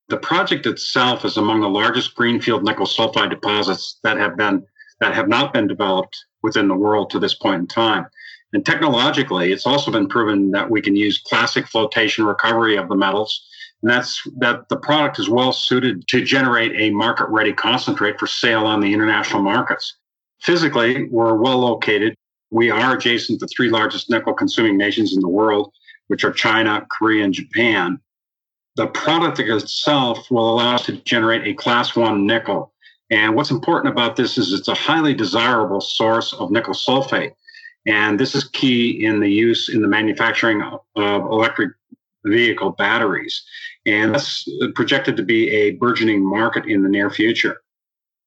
The 0.10 0.18
project 0.18 0.66
itself 0.66 1.24
is 1.26 1.38
among 1.38 1.62
the 1.62 1.70
largest 1.70 2.16
greenfield 2.16 2.64
nickel 2.64 2.86
sulfide 2.86 3.30
deposits 3.30 4.00
that 4.04 4.18
have 4.18 4.36
been 4.38 4.66
that 5.00 5.16
have 5.16 5.28
not 5.28 5.54
been 5.54 5.68
developed 5.68 6.26
within 6.44 6.68
the 6.68 6.76
world 6.76 7.10
to 7.10 7.20
this 7.20 7.34
point 7.34 7.62
in 7.62 7.68
time. 7.68 8.06
And 8.54 8.66
technologically, 8.66 9.52
it's 9.52 9.66
also 9.66 9.90
been 9.90 10.08
proven 10.08 10.52
that 10.52 10.70
we 10.70 10.82
can 10.82 10.96
use 10.96 11.18
classic 11.18 11.68
flotation 11.68 12.26
recovery 12.26 12.76
of 12.76 12.90
the 12.90 12.96
metals 12.96 13.48
and 13.82 13.92
that's 13.92 14.22
that 14.38 14.70
the 14.70 14.78
product 14.78 15.20
is 15.20 15.30
well 15.30 15.52
suited 15.52 16.08
to 16.08 16.24
generate 16.24 16.74
a 16.80 16.92
market 16.92 17.28
ready 17.30 17.52
concentrate 17.52 18.20
for 18.20 18.28
sale 18.28 18.66
on 18.66 18.80
the 18.80 18.94
international 18.94 19.42
markets. 19.42 19.98
Physically, 20.42 21.08
we're 21.10 21.36
well 21.36 21.60
located. 21.60 22.16
We 22.52 22.70
are 22.70 22.96
adjacent 22.96 23.40
to 23.40 23.46
the 23.46 23.50
three 23.56 23.70
largest 23.70 24.10
nickel 24.10 24.34
consuming 24.34 24.78
nations 24.78 25.14
in 25.14 25.22
the 25.22 25.30
world, 25.30 25.74
which 26.12 26.26
are 26.26 26.34
China, 26.34 26.86
Korea, 26.90 27.24
and 27.24 27.34
Japan. 27.34 27.98
The 28.76 28.88
product 28.88 29.40
itself 29.40 30.30
will 30.30 30.54
allow 30.54 30.76
us 30.76 30.86
to 30.88 30.98
generate 31.04 31.48
a 31.48 31.54
class 31.54 31.96
one 31.96 32.28
nickel. 32.28 32.74
And 33.10 33.34
what's 33.34 33.50
important 33.50 33.94
about 33.94 34.18
this 34.18 34.38
is 34.38 34.52
it's 34.52 34.68
a 34.68 34.74
highly 34.74 35.14
desirable 35.14 35.80
source 35.80 36.34
of 36.34 36.52
nickel 36.52 36.74
sulfate. 36.74 37.32
And 37.88 38.20
this 38.20 38.36
is 38.36 38.44
key 38.44 39.06
in 39.06 39.22
the 39.22 39.32
use 39.32 39.70
in 39.70 39.82
the 39.82 39.88
manufacturing 39.88 40.62
of 40.62 40.82
electric 41.32 41.72
vehicle 42.26 42.72
batteries. 42.72 43.42
And 43.86 44.14
that's 44.14 44.46
projected 44.76 45.16
to 45.16 45.24
be 45.24 45.50
a 45.50 45.72
burgeoning 45.72 46.30
market 46.30 46.66
in 46.66 46.84
the 46.84 46.90
near 46.90 47.10
future. 47.10 47.62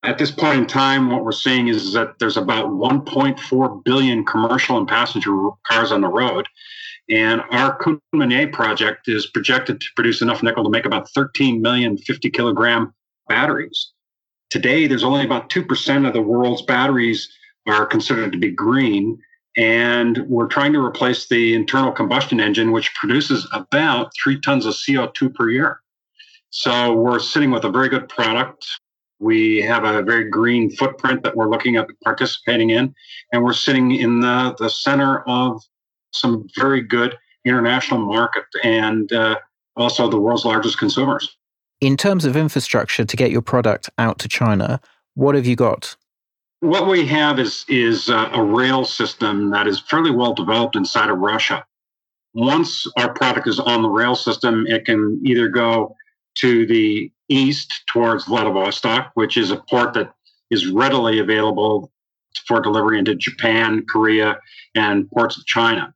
At 0.04 0.16
this 0.16 0.30
point 0.30 0.58
in 0.58 0.66
time, 0.66 1.10
what 1.10 1.22
we're 1.22 1.32
seeing 1.32 1.68
is 1.68 1.92
that 1.92 2.18
there's 2.18 2.38
about 2.38 2.70
1.4 2.70 3.84
billion 3.84 4.24
commercial 4.24 4.78
and 4.78 4.88
passenger 4.88 5.50
cars 5.66 5.92
on 5.92 6.00
the 6.00 6.08
road. 6.08 6.48
And 7.10 7.42
our 7.50 7.78
Khun 7.78 7.98
Mon-Yai 8.12 8.46
project 8.46 9.08
is 9.08 9.26
projected 9.26 9.80
to 9.80 9.86
produce 9.94 10.22
enough 10.22 10.42
nickel 10.42 10.64
to 10.64 10.70
make 10.70 10.86
about 10.86 11.10
13 11.10 11.60
million 11.60 11.98
50 11.98 12.30
kilogram 12.30 12.94
batteries. 13.28 13.92
Today, 14.50 14.86
there's 14.86 15.04
only 15.04 15.24
about 15.24 15.50
2% 15.50 16.06
of 16.06 16.12
the 16.12 16.22
world's 16.22 16.62
batteries 16.62 17.28
are 17.66 17.86
considered 17.86 18.32
to 18.32 18.38
be 18.38 18.50
green. 18.50 19.18
And 19.56 20.18
we're 20.28 20.48
trying 20.48 20.72
to 20.72 20.84
replace 20.84 21.28
the 21.28 21.54
internal 21.54 21.92
combustion 21.92 22.40
engine, 22.40 22.72
which 22.72 22.92
produces 22.94 23.46
about 23.52 24.10
three 24.22 24.40
tons 24.40 24.66
of 24.66 24.74
CO2 24.74 25.34
per 25.34 25.50
year. 25.50 25.80
So 26.50 26.94
we're 26.94 27.18
sitting 27.18 27.50
with 27.50 27.64
a 27.64 27.70
very 27.70 27.88
good 27.88 28.08
product. 28.08 28.66
We 29.20 29.60
have 29.62 29.84
a 29.84 30.02
very 30.02 30.28
green 30.28 30.70
footprint 30.70 31.22
that 31.22 31.36
we're 31.36 31.50
looking 31.50 31.76
at 31.76 31.88
participating 32.02 32.70
in. 32.70 32.94
And 33.32 33.44
we're 33.44 33.52
sitting 33.52 33.92
in 33.92 34.20
the, 34.20 34.54
the 34.58 34.70
center 34.70 35.20
of 35.28 35.62
some 36.14 36.48
very 36.56 36.80
good 36.80 37.16
international 37.44 38.00
market 38.00 38.44
and 38.62 39.12
uh, 39.12 39.36
also 39.76 40.08
the 40.08 40.18
world's 40.18 40.44
largest 40.44 40.78
consumers. 40.78 41.36
In 41.80 41.96
terms 41.96 42.24
of 42.24 42.36
infrastructure 42.36 43.04
to 43.04 43.16
get 43.16 43.30
your 43.30 43.42
product 43.42 43.90
out 43.98 44.18
to 44.20 44.28
China, 44.28 44.80
what 45.14 45.34
have 45.34 45.46
you 45.46 45.56
got? 45.56 45.96
what 46.64 46.88
we 46.88 47.06
have 47.06 47.38
is 47.38 47.64
is 47.68 48.08
uh, 48.08 48.30
a 48.32 48.42
rail 48.42 48.84
system 48.84 49.50
that 49.50 49.66
is 49.66 49.80
fairly 49.80 50.10
well 50.10 50.32
developed 50.32 50.76
inside 50.76 51.10
of 51.10 51.18
Russia. 51.18 51.64
Once 52.32 52.86
our 52.96 53.12
product 53.12 53.46
is 53.46 53.60
on 53.60 53.82
the 53.82 53.88
rail 53.88 54.14
system, 54.14 54.66
it 54.66 54.86
can 54.86 55.20
either 55.24 55.48
go 55.48 55.94
to 56.36 56.66
the 56.66 57.12
east 57.28 57.82
towards 57.92 58.24
Vladivostok, 58.24 59.10
which 59.14 59.36
is 59.36 59.50
a 59.50 59.62
port 59.68 59.92
that 59.94 60.12
is 60.50 60.68
readily 60.68 61.18
available 61.18 61.92
for 62.46 62.60
delivery 62.60 62.98
into 62.98 63.14
Japan, 63.14 63.84
Korea, 63.88 64.38
and 64.74 65.08
ports 65.10 65.36
of 65.36 65.44
China. 65.44 65.94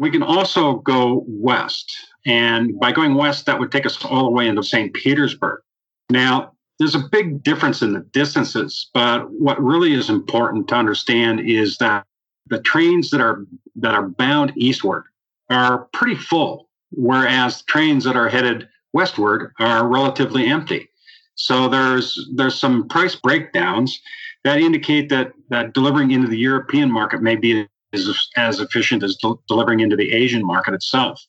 We 0.00 0.10
can 0.10 0.22
also 0.22 0.76
go 0.76 1.24
west. 1.28 1.92
And 2.24 2.80
by 2.80 2.90
going 2.90 3.14
west, 3.14 3.44
that 3.46 3.60
would 3.60 3.70
take 3.70 3.84
us 3.84 4.02
all 4.02 4.24
the 4.24 4.30
way 4.30 4.48
into 4.48 4.62
St. 4.62 4.94
Petersburg. 4.94 5.60
Now, 6.08 6.52
there's 6.78 6.94
a 6.94 7.08
big 7.12 7.42
difference 7.42 7.82
in 7.82 7.92
the 7.92 8.00
distances, 8.00 8.88
but 8.94 9.30
what 9.30 9.62
really 9.62 9.92
is 9.92 10.08
important 10.08 10.68
to 10.68 10.74
understand 10.74 11.40
is 11.40 11.76
that 11.78 12.06
the 12.46 12.62
trains 12.62 13.10
that 13.10 13.20
are 13.20 13.44
that 13.76 13.94
are 13.94 14.08
bound 14.08 14.54
eastward 14.56 15.04
are 15.50 15.88
pretty 15.92 16.16
full, 16.16 16.70
whereas 16.92 17.62
trains 17.62 18.04
that 18.04 18.16
are 18.16 18.30
headed 18.30 18.66
westward 18.94 19.52
are 19.60 19.86
relatively 19.86 20.46
empty. 20.46 20.88
So 21.34 21.68
there's 21.68 22.18
there's 22.34 22.58
some 22.58 22.88
price 22.88 23.16
breakdowns 23.16 24.00
that 24.44 24.60
indicate 24.60 25.10
that 25.10 25.32
that 25.50 25.74
delivering 25.74 26.10
into 26.10 26.28
the 26.28 26.38
European 26.38 26.90
market 26.90 27.20
may 27.20 27.36
be 27.36 27.68
as, 27.92 28.28
as 28.36 28.60
efficient 28.60 29.02
as 29.02 29.16
del- 29.16 29.42
delivering 29.48 29.80
into 29.80 29.96
the 29.96 30.12
Asian 30.12 30.44
market 30.44 30.74
itself. 30.74 31.20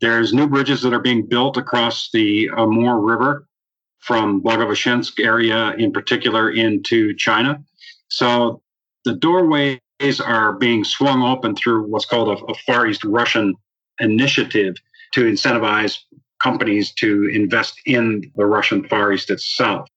There's 0.00 0.32
new 0.32 0.46
bridges 0.46 0.82
that 0.82 0.92
are 0.92 1.00
being 1.00 1.26
built 1.26 1.56
across 1.56 2.10
the 2.12 2.50
Amur 2.56 3.00
River 3.00 3.46
from 3.98 4.42
Blagoveshchensk 4.42 5.22
area 5.24 5.72
in 5.78 5.92
particular 5.92 6.50
into 6.50 7.14
China. 7.14 7.62
So 8.08 8.62
the 9.04 9.14
doorways 9.14 9.80
are 10.24 10.52
being 10.52 10.84
swung 10.84 11.22
open 11.22 11.56
through 11.56 11.88
what's 11.88 12.06
called 12.06 12.28
a, 12.28 12.44
a 12.44 12.54
Far 12.66 12.86
East 12.86 13.04
Russian 13.04 13.54
initiative 13.98 14.76
to 15.12 15.24
incentivize 15.24 15.98
companies 16.40 16.92
to 16.92 17.28
invest 17.32 17.80
in 17.86 18.30
the 18.36 18.46
Russian 18.46 18.86
Far 18.88 19.12
East 19.12 19.30
itself. 19.30 19.88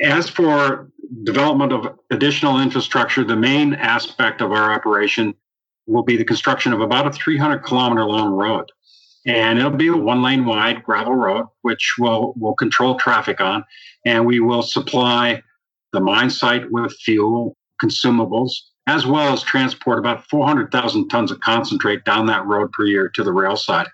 As 0.00 0.30
for 0.30 0.90
development 1.24 1.72
of 1.72 1.98
additional 2.10 2.60
infrastructure, 2.60 3.22
the 3.22 3.36
main 3.36 3.74
aspect 3.74 4.40
of 4.40 4.50
our 4.50 4.72
operation 4.72 5.34
will 5.90 6.02
be 6.02 6.16
the 6.16 6.24
construction 6.24 6.72
of 6.72 6.80
about 6.80 7.06
a 7.06 7.10
300 7.10 7.58
kilometer 7.60 8.04
long 8.04 8.32
road 8.32 8.70
and 9.26 9.58
it'll 9.58 9.70
be 9.70 9.88
a 9.88 9.96
one 9.96 10.22
lane 10.22 10.44
wide 10.44 10.82
gravel 10.82 11.14
road, 11.14 11.46
which 11.62 11.96
will 11.98 12.32
will 12.36 12.54
control 12.54 12.96
traffic 12.96 13.40
on, 13.40 13.64
and 14.06 14.24
we 14.24 14.40
will 14.40 14.62
supply 14.62 15.42
the 15.92 16.00
mine 16.00 16.30
site 16.30 16.70
with 16.70 16.92
fuel, 16.92 17.56
consumables, 17.82 18.52
as 18.86 19.06
well 19.06 19.32
as 19.32 19.42
transport 19.42 19.98
about 19.98 20.26
400,000 20.28 21.08
tons 21.08 21.30
of 21.30 21.40
concentrate 21.40 22.04
down 22.04 22.26
that 22.26 22.46
road 22.46 22.72
per 22.72 22.86
year 22.86 23.08
to 23.14 23.22
the 23.22 23.32
rail 23.32 23.56
side. 23.56 23.88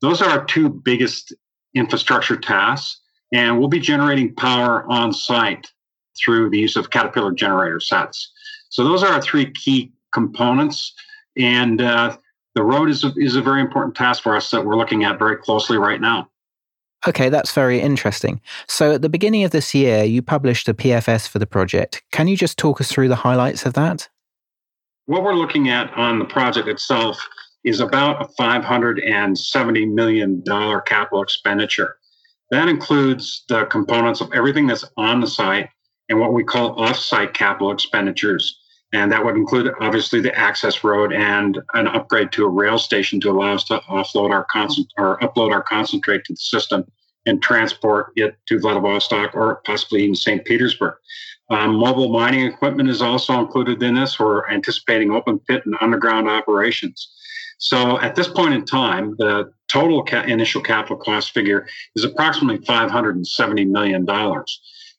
Those 0.00 0.20
are 0.20 0.30
our 0.30 0.44
two 0.44 0.68
biggest 0.68 1.34
infrastructure 1.74 2.36
tasks, 2.36 3.00
and 3.32 3.58
we'll 3.58 3.68
be 3.68 3.80
generating 3.80 4.34
power 4.34 4.84
on 4.90 5.12
site 5.12 5.70
through 6.18 6.50
the 6.50 6.58
use 6.58 6.76
of 6.76 6.90
Caterpillar 6.90 7.32
generator 7.32 7.80
sets. 7.80 8.32
So 8.70 8.82
those 8.82 9.02
are 9.02 9.12
our 9.12 9.22
three 9.22 9.50
key 9.52 9.92
components, 10.12 10.94
and 11.36 11.80
uh, 11.80 12.16
the 12.54 12.62
road 12.62 12.88
is 12.88 13.04
a, 13.04 13.12
is 13.16 13.36
a 13.36 13.42
very 13.42 13.60
important 13.60 13.94
task 13.94 14.22
for 14.22 14.36
us 14.36 14.50
that 14.50 14.64
we're 14.64 14.76
looking 14.76 15.04
at 15.04 15.18
very 15.18 15.36
closely 15.36 15.76
right 15.78 16.00
now. 16.00 16.30
Okay, 17.06 17.28
that's 17.28 17.52
very 17.52 17.80
interesting. 17.80 18.40
So, 18.66 18.92
at 18.92 19.02
the 19.02 19.08
beginning 19.08 19.44
of 19.44 19.50
this 19.50 19.74
year, 19.74 20.02
you 20.02 20.22
published 20.22 20.68
a 20.68 20.74
PFS 20.74 21.28
for 21.28 21.38
the 21.38 21.46
project. 21.46 22.02
Can 22.10 22.26
you 22.26 22.36
just 22.36 22.58
talk 22.58 22.80
us 22.80 22.90
through 22.90 23.08
the 23.08 23.16
highlights 23.16 23.64
of 23.64 23.74
that? 23.74 24.08
What 25.04 25.22
we're 25.22 25.34
looking 25.34 25.68
at 25.68 25.92
on 25.94 26.18
the 26.18 26.24
project 26.24 26.66
itself 26.66 27.16
is 27.62 27.80
about 27.80 28.22
a 28.22 28.42
$570 28.42 29.92
million 29.92 30.42
capital 30.42 31.22
expenditure. 31.22 31.96
That 32.50 32.68
includes 32.68 33.44
the 33.48 33.66
components 33.66 34.20
of 34.20 34.32
everything 34.32 34.66
that's 34.66 34.84
on 34.96 35.20
the 35.20 35.26
site 35.26 35.68
and 36.08 36.20
what 36.20 36.32
we 36.32 36.44
call 36.44 36.80
off 36.80 36.96
site 36.96 37.34
capital 37.34 37.72
expenditures. 37.72 38.58
And 38.92 39.10
that 39.10 39.24
would 39.24 39.36
include 39.36 39.72
obviously 39.80 40.20
the 40.20 40.36
access 40.38 40.84
road 40.84 41.12
and 41.12 41.58
an 41.74 41.88
upgrade 41.88 42.32
to 42.32 42.44
a 42.44 42.48
rail 42.48 42.78
station 42.78 43.20
to 43.20 43.30
allow 43.30 43.54
us 43.54 43.64
to 43.64 43.78
offload 43.90 44.30
our 44.30 44.44
concent- 44.44 44.92
or 44.96 45.18
upload 45.20 45.52
our 45.52 45.62
concentrate 45.62 46.24
to 46.24 46.32
the 46.32 46.36
system 46.36 46.84
and 47.26 47.42
transport 47.42 48.12
it 48.14 48.36
to 48.46 48.60
Vladivostok 48.60 49.34
or 49.34 49.60
possibly 49.64 50.02
even 50.04 50.14
St. 50.14 50.44
Petersburg. 50.44 50.94
Um, 51.50 51.76
mobile 51.76 52.08
mining 52.08 52.46
equipment 52.46 52.88
is 52.88 53.02
also 53.02 53.38
included 53.40 53.82
in 53.82 53.94
this. 53.94 54.18
We're 54.18 54.48
anticipating 54.48 55.10
open 55.10 55.38
pit 55.40 55.62
and 55.64 55.76
underground 55.80 56.28
operations. 56.28 57.08
So 57.58 58.00
at 58.00 58.14
this 58.14 58.28
point 58.28 58.54
in 58.54 58.64
time, 58.64 59.14
the 59.18 59.52
total 59.68 60.04
ca- 60.04 60.24
initial 60.24 60.60
capital 60.60 60.96
cost 60.96 61.32
figure 61.32 61.66
is 61.94 62.04
approximately 62.04 62.64
$570 62.64 63.66
million. 63.68 64.06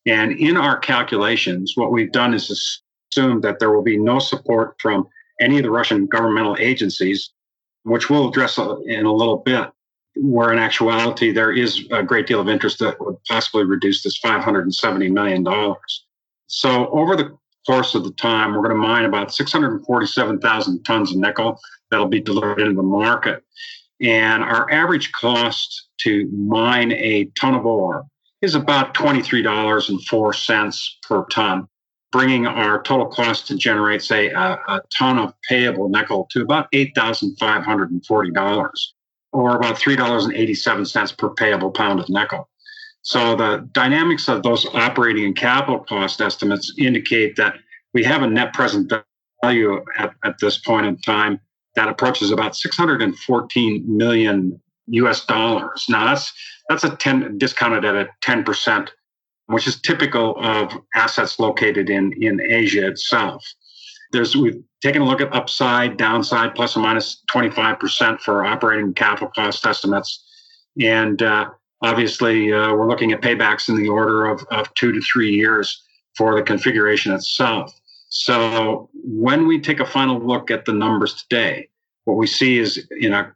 And 0.06 0.32
in 0.40 0.58
our 0.58 0.78
calculations, 0.78 1.74
what 1.76 1.92
we've 1.92 2.12
done 2.12 2.34
is 2.34 2.82
assume 3.18 3.42
that 3.42 3.60
there 3.60 3.72
will 3.72 3.84
be 3.84 3.98
no 3.98 4.20
support 4.20 4.76
from 4.80 5.08
any 5.40 5.58
of 5.58 5.64
the 5.64 5.72
Russian 5.72 6.06
governmental 6.06 6.56
agencies, 6.60 7.32
which 7.84 8.10
we'll 8.10 8.30
address 8.30 8.58
uh, 8.60 8.78
in 8.86 9.06
a 9.06 9.14
little 9.14 9.38
bit, 9.38 9.70
where 10.16 10.52
in 10.52 10.60
actuality 10.60 11.32
there 11.32 11.52
is 11.52 11.86
a 11.92 12.04
great 12.04 12.28
deal 12.28 12.40
of 12.40 12.50
interest 12.50 12.80
that 12.80 13.00
would 13.00 13.16
possibly 13.28 13.64
reduce 13.64 14.04
this 14.04 14.20
$570 14.20 15.12
million. 15.12 15.46
So 16.48 16.90
over 16.90 17.16
the 17.16 17.38
course 17.66 17.96
of 17.96 18.04
the 18.04 18.12
time, 18.14 18.54
we're 18.54 18.62
going 18.62 18.70
to 18.72 18.76
mine 18.76 19.06
about 19.06 19.34
647,000 19.34 20.84
tons 20.84 21.12
of 21.12 21.18
nickel 21.18 21.60
that'll 21.92 22.08
be 22.08 22.22
delivered 22.22 22.60
into 22.62 22.76
the 22.76 22.84
market. 22.84 23.44
And 24.00 24.44
our 24.44 24.70
average 24.72 25.12
cost 25.12 25.88
to 26.02 26.28
mine 26.32 26.92
a 26.92 27.26
ton 27.40 27.56
of 27.56 27.66
ore 27.66 28.06
is 28.42 28.54
about 28.54 28.94
$23.04 28.94 30.90
per 31.08 31.26
ton 31.32 31.68
bringing 32.12 32.48
our 32.48 32.82
total 32.84 33.08
cost 33.08 33.48
to 33.48 33.56
generate, 33.56 34.02
say, 34.02 34.30
a, 34.30 34.60
a 34.68 34.82
ton 34.98 35.20
of 35.20 35.34
payable 35.50 35.90
nickel 35.90 36.28
to 36.32 36.42
about 36.42 36.72
$8,540 36.72 38.72
or 39.34 39.56
about 39.56 39.76
$3.87 39.76 41.18
per 41.18 41.30
payable 41.32 41.72
pound 41.72 42.00
of 42.00 42.10
nickel. 42.10 42.48
So 43.02 43.36
the 43.36 43.68
dynamics 43.72 44.28
of 44.28 44.44
those 44.44 44.66
operating 44.74 45.26
and 45.26 45.36
capital 45.36 45.80
cost 45.80 46.22
estimates 46.22 46.74
indicate 46.78 47.36
that 47.38 47.56
we 47.94 48.04
have 48.04 48.22
a 48.22 48.28
net 48.28 48.54
present 48.54 48.92
value 49.44 49.84
at, 49.98 50.14
at 50.24 50.36
this 50.40 50.58
point 50.58 50.86
in 50.86 50.98
time 50.98 51.40
that 51.76 51.88
approaches 51.88 52.32
about 52.32 52.56
614 52.56 53.98
million 53.98 54.60
US 54.88 55.26
dollars. 55.26 55.86
Now 55.90 56.06
that's 56.06 56.34
that's 56.70 56.84
a 56.84 56.96
10 56.96 57.38
discounted 57.38 57.86
at 57.86 57.96
a 57.96 58.10
10% 58.24 58.90
which 59.48 59.68
is 59.68 59.80
typical 59.82 60.36
of 60.40 60.74
assets 60.96 61.40
located 61.40 61.90
in, 61.90 62.14
in 62.22 62.42
Asia 62.42 62.88
itself. 62.88 63.44
There's 64.12 64.36
we've 64.36 64.64
taken 64.82 65.02
a 65.02 65.06
look 65.06 65.22
at 65.22 65.34
upside, 65.34 65.98
downside, 65.98 66.56
plus 66.56 66.78
or 66.78 66.82
minus 66.82 67.24
25% 67.34 68.22
for 68.22 68.46
operating 68.46 68.94
capital 68.94 69.30
cost 69.30 69.66
estimates. 69.66 70.24
And 70.82 71.22
uh, 71.22 71.50
obviously, 71.82 72.54
uh, 72.54 72.74
we're 72.74 72.88
looking 72.88 73.12
at 73.12 73.22
paybacks 73.22 73.70
in 73.70 73.76
the 73.76 73.90
order 73.90 74.26
of, 74.26 74.46
of 74.52 74.74
two 74.76 74.92
to 74.92 75.02
three 75.02 75.32
years 75.32 75.84
for 76.16 76.36
the 76.36 76.44
configuration 76.44 77.14
itself. 77.14 77.74
So 78.10 78.90
when 78.94 79.48
we 79.48 79.60
take 79.60 79.80
a 79.80 79.86
final 79.86 80.20
look 80.20 80.50
at 80.50 80.66
the 80.66 80.74
numbers 80.74 81.24
today, 81.24 81.70
what 82.06 82.16
we 82.16 82.28
see 82.28 82.58
is 82.58 82.88
in 83.00 83.14
a 83.14 83.34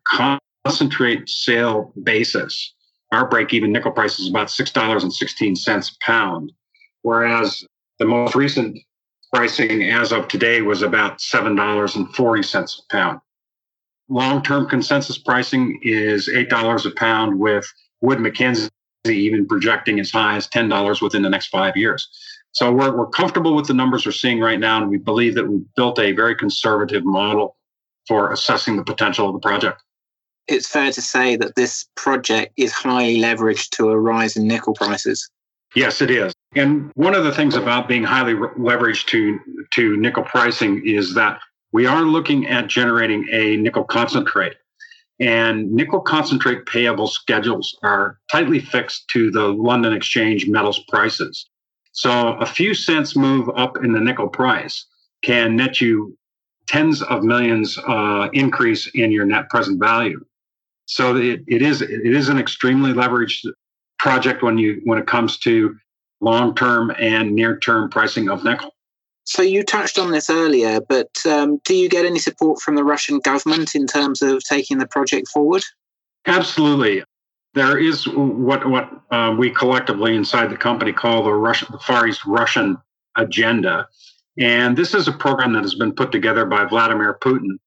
concentrate 0.65 1.27
sale 1.27 1.91
basis, 2.03 2.73
our 3.11 3.27
break 3.27 3.53
even 3.53 3.71
nickel 3.71 3.91
price 3.91 4.19
is 4.19 4.29
about 4.29 4.47
$6.16 4.47 5.91
a 5.91 6.05
pound, 6.05 6.51
whereas 7.01 7.65
the 7.99 8.05
most 8.05 8.35
recent 8.35 8.77
pricing 9.33 9.83
as 9.83 10.11
of 10.11 10.27
today 10.27 10.61
was 10.61 10.81
about 10.81 11.19
$7.40 11.19 12.79
a 12.79 12.93
pound. 12.93 13.19
Long 14.09 14.43
term 14.43 14.67
consensus 14.67 15.17
pricing 15.17 15.79
is 15.83 16.29
$8 16.29 16.85
a 16.85 16.91
pound, 16.95 17.39
with 17.39 17.65
Wood 18.01 18.19
Mackenzie 18.19 18.69
even 19.07 19.47
projecting 19.47 19.99
as 19.99 20.11
high 20.11 20.35
as 20.35 20.47
$10 20.47 21.01
within 21.01 21.23
the 21.23 21.29
next 21.29 21.47
five 21.47 21.75
years. 21.75 22.07
So 22.51 22.71
we're, 22.71 22.95
we're 22.95 23.07
comfortable 23.07 23.55
with 23.55 23.67
the 23.67 23.73
numbers 23.73 24.05
we're 24.05 24.11
seeing 24.11 24.39
right 24.39 24.59
now, 24.59 24.81
and 24.81 24.89
we 24.89 24.97
believe 24.97 25.35
that 25.35 25.47
we've 25.47 25.65
built 25.75 25.97
a 25.99 26.11
very 26.11 26.35
conservative 26.35 27.05
model 27.05 27.55
for 28.07 28.31
assessing 28.31 28.75
the 28.75 28.83
potential 28.83 29.27
of 29.27 29.33
the 29.33 29.39
project 29.39 29.81
it's 30.47 30.67
fair 30.67 30.91
to 30.91 31.01
say 31.01 31.35
that 31.37 31.55
this 31.55 31.85
project 31.95 32.53
is 32.57 32.71
highly 32.71 33.17
leveraged 33.17 33.69
to 33.71 33.89
a 33.89 33.99
rise 33.99 34.35
in 34.35 34.47
nickel 34.47 34.73
prices. 34.73 35.29
Yes, 35.75 36.01
it 36.01 36.11
is. 36.11 36.33
And 36.55 36.91
one 36.95 37.15
of 37.15 37.23
the 37.23 37.31
things 37.31 37.55
about 37.55 37.87
being 37.87 38.03
highly 38.03 38.33
leveraged 38.33 39.05
to, 39.07 39.39
to 39.71 39.95
nickel 39.97 40.23
pricing 40.23 40.85
is 40.85 41.13
that 41.15 41.39
we 41.71 41.85
are 41.85 42.01
looking 42.01 42.47
at 42.47 42.67
generating 42.67 43.25
a 43.31 43.55
nickel 43.55 43.85
concentrate. 43.85 44.55
And 45.19 45.71
nickel 45.71 46.01
concentrate 46.01 46.65
payable 46.65 47.07
schedules 47.07 47.77
are 47.83 48.19
tightly 48.31 48.59
fixed 48.59 49.07
to 49.09 49.31
the 49.31 49.47
London 49.47 49.93
Exchange 49.93 50.47
metals 50.47 50.83
prices. 50.89 51.47
So 51.93 52.33
a 52.33 52.45
few 52.45 52.73
cents 52.73 53.15
move 53.15 53.49
up 53.55 53.77
in 53.83 53.93
the 53.93 53.99
nickel 53.99 54.27
price 54.27 54.85
can 55.23 55.55
net 55.55 55.79
you 55.79 56.17
tens 56.67 57.01
of 57.03 57.23
millions 57.23 57.77
uh, 57.87 58.29
increase 58.33 58.89
in 58.93 59.11
your 59.11 59.25
net 59.25 59.49
present 59.49 59.79
value. 59.79 60.23
So 60.91 61.15
it, 61.15 61.41
it 61.47 61.61
is 61.61 61.81
it 61.81 62.05
is 62.05 62.27
an 62.27 62.37
extremely 62.37 62.91
leveraged 62.91 63.49
project 63.97 64.43
when 64.43 64.57
you 64.57 64.81
when 64.83 64.99
it 64.99 65.07
comes 65.07 65.37
to 65.37 65.73
long 66.19 66.53
term 66.53 66.91
and 66.99 67.33
near 67.33 67.57
term 67.57 67.89
pricing 67.89 68.29
of 68.29 68.43
nickel. 68.43 68.75
So 69.23 69.41
you 69.41 69.63
touched 69.63 69.97
on 69.97 70.11
this 70.11 70.29
earlier, 70.29 70.81
but 70.81 71.07
um, 71.25 71.61
do 71.63 71.75
you 71.75 71.87
get 71.87 72.05
any 72.05 72.19
support 72.19 72.59
from 72.59 72.75
the 72.75 72.83
Russian 72.83 73.19
government 73.19 73.73
in 73.73 73.87
terms 73.87 74.21
of 74.21 74.43
taking 74.43 74.79
the 74.79 74.87
project 74.87 75.29
forward? 75.29 75.63
Absolutely. 76.25 77.05
There 77.53 77.77
is 77.77 78.05
what 78.09 78.69
what 78.69 78.89
uh, 79.11 79.33
we 79.39 79.49
collectively 79.49 80.13
inside 80.13 80.49
the 80.49 80.57
company 80.57 80.91
call 80.91 81.23
the 81.23 81.31
Russian, 81.31 81.69
the 81.71 81.79
Far 81.79 82.05
East 82.05 82.25
Russian 82.25 82.77
agenda, 83.15 83.87
and 84.37 84.75
this 84.75 84.93
is 84.93 85.07
a 85.07 85.13
program 85.13 85.53
that 85.53 85.61
has 85.61 85.75
been 85.75 85.93
put 85.93 86.11
together 86.11 86.43
by 86.43 86.65
Vladimir 86.65 87.17
Putin, 87.21 87.59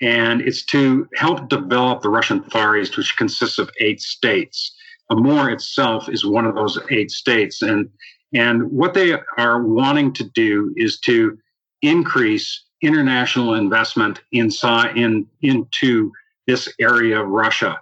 and 0.00 0.40
it's 0.40 0.64
to 0.66 1.08
help 1.14 1.48
develop 1.48 2.02
the 2.02 2.08
Russian 2.08 2.42
Far 2.44 2.76
East, 2.76 2.96
which 2.96 3.16
consists 3.16 3.58
of 3.58 3.70
eight 3.78 4.00
states. 4.00 4.74
Amur 5.10 5.50
itself 5.50 6.08
is 6.08 6.24
one 6.24 6.46
of 6.46 6.54
those 6.54 6.78
eight 6.90 7.10
states, 7.10 7.62
and 7.62 7.88
and 8.32 8.70
what 8.72 8.94
they 8.94 9.16
are 9.38 9.62
wanting 9.62 10.12
to 10.14 10.24
do 10.24 10.72
is 10.76 10.98
to 11.00 11.38
increase 11.82 12.64
international 12.82 13.54
investment 13.54 14.20
inside 14.32 14.96
in 14.96 15.26
into 15.42 16.10
this 16.46 16.68
area 16.80 17.20
of 17.20 17.28
Russia. 17.28 17.80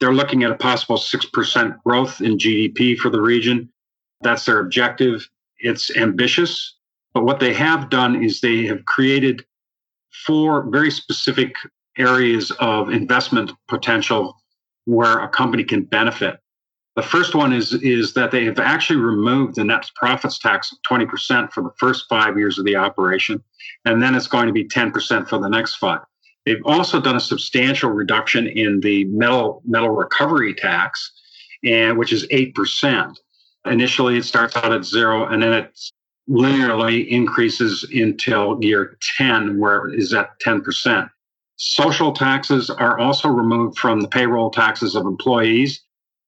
They're 0.00 0.14
looking 0.14 0.42
at 0.42 0.50
a 0.50 0.56
possible 0.56 0.96
6% 0.96 1.82
growth 1.84 2.20
in 2.20 2.38
GDP 2.38 2.96
for 2.96 3.10
the 3.10 3.20
region. 3.20 3.68
That's 4.22 4.46
their 4.46 4.60
objective. 4.60 5.28
It's 5.58 5.94
ambitious, 5.94 6.76
but 7.12 7.24
what 7.24 7.38
they 7.38 7.52
have 7.52 7.90
done 7.90 8.24
is 8.24 8.40
they 8.40 8.64
have 8.66 8.84
created 8.86 9.44
four 10.26 10.68
very 10.70 10.90
specific 10.90 11.54
areas 11.98 12.50
of 12.60 12.90
investment 12.90 13.52
potential 13.68 14.36
where 14.84 15.18
a 15.18 15.28
company 15.28 15.64
can 15.64 15.82
benefit. 15.84 16.38
The 16.96 17.02
first 17.02 17.34
one 17.34 17.52
is, 17.52 17.72
is 17.74 18.14
that 18.14 18.30
they 18.30 18.44
have 18.44 18.58
actually 18.58 18.98
removed 18.98 19.54
the 19.54 19.64
net 19.64 19.88
profits 19.94 20.38
tax 20.38 20.72
of 20.72 20.78
20% 20.90 21.52
for 21.52 21.62
the 21.62 21.70
first 21.78 22.06
five 22.08 22.36
years 22.36 22.58
of 22.58 22.64
the 22.64 22.76
operation, 22.76 23.42
and 23.84 24.02
then 24.02 24.14
it's 24.14 24.26
going 24.26 24.46
to 24.48 24.52
be 24.52 24.66
10% 24.66 25.28
for 25.28 25.38
the 25.38 25.48
next 25.48 25.76
five. 25.76 26.00
They've 26.46 26.62
also 26.64 27.00
done 27.00 27.16
a 27.16 27.20
substantial 27.20 27.90
reduction 27.90 28.46
in 28.46 28.80
the 28.80 29.04
metal 29.04 29.62
metal 29.66 29.90
recovery 29.90 30.54
tax, 30.54 31.12
and 31.64 31.98
which 31.98 32.12
is 32.12 32.26
eight 32.30 32.54
percent. 32.54 33.18
Initially, 33.66 34.16
it 34.16 34.24
starts 34.24 34.56
out 34.56 34.72
at 34.72 34.84
zero, 34.84 35.26
and 35.26 35.42
then 35.42 35.52
it 35.52 35.78
linearly 36.30 37.08
increases 37.08 37.84
until 37.92 38.58
year 38.62 38.96
10, 39.16 39.58
where 39.58 39.88
it 39.88 39.98
is 39.98 40.14
at 40.14 40.38
10%. 40.40 41.10
Social 41.56 42.12
taxes 42.12 42.70
are 42.70 42.98
also 42.98 43.28
removed 43.28 43.78
from 43.78 44.00
the 44.00 44.08
payroll 44.08 44.50
taxes 44.50 44.94
of 44.94 45.04
employees 45.04 45.82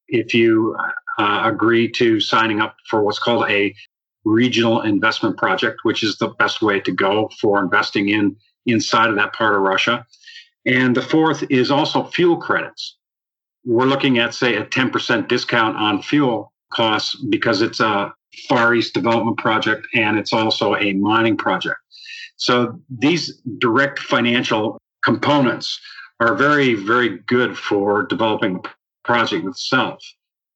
if 0.08 0.34
you 0.34 0.76
uh, 1.18 1.42
agree 1.44 1.90
to 1.90 2.20
signing 2.20 2.60
up 2.60 2.76
for 2.90 3.02
what's 3.02 3.18
called 3.18 3.48
a 3.48 3.74
regional 4.24 4.82
investment 4.82 5.36
project, 5.36 5.80
which 5.84 6.02
is 6.02 6.18
the 6.18 6.28
best 6.28 6.62
way 6.62 6.80
to 6.80 6.92
go 6.92 7.30
for 7.40 7.62
investing 7.62 8.08
in 8.08 8.36
inside 8.66 9.08
of 9.08 9.16
that 9.16 9.32
part 9.32 9.54
of 9.54 9.62
Russia. 9.62 10.06
And 10.66 10.96
the 10.96 11.02
fourth 11.02 11.44
is 11.50 11.70
also 11.70 12.04
fuel 12.04 12.36
credits. 12.36 12.96
We're 13.64 13.86
looking 13.86 14.18
at, 14.18 14.34
say, 14.34 14.56
a 14.56 14.64
10% 14.64 15.28
discount 15.28 15.76
on 15.76 16.02
fuel 16.02 16.52
costs 16.72 17.16
because 17.30 17.62
it's 17.62 17.80
a 17.80 18.12
Far 18.48 18.74
East 18.74 18.94
development 18.94 19.38
project 19.38 19.86
and 19.94 20.18
it's 20.18 20.32
also 20.32 20.74
a 20.76 20.92
mining 20.94 21.36
project. 21.36 21.76
So 22.36 22.80
these 22.90 23.40
direct 23.58 23.98
financial 23.98 24.78
components 25.04 25.80
are 26.20 26.34
very, 26.34 26.74
very 26.74 27.18
good 27.26 27.58
for 27.58 28.04
developing 28.04 28.54
the 28.54 28.68
project 29.04 29.44
itself. 29.44 30.02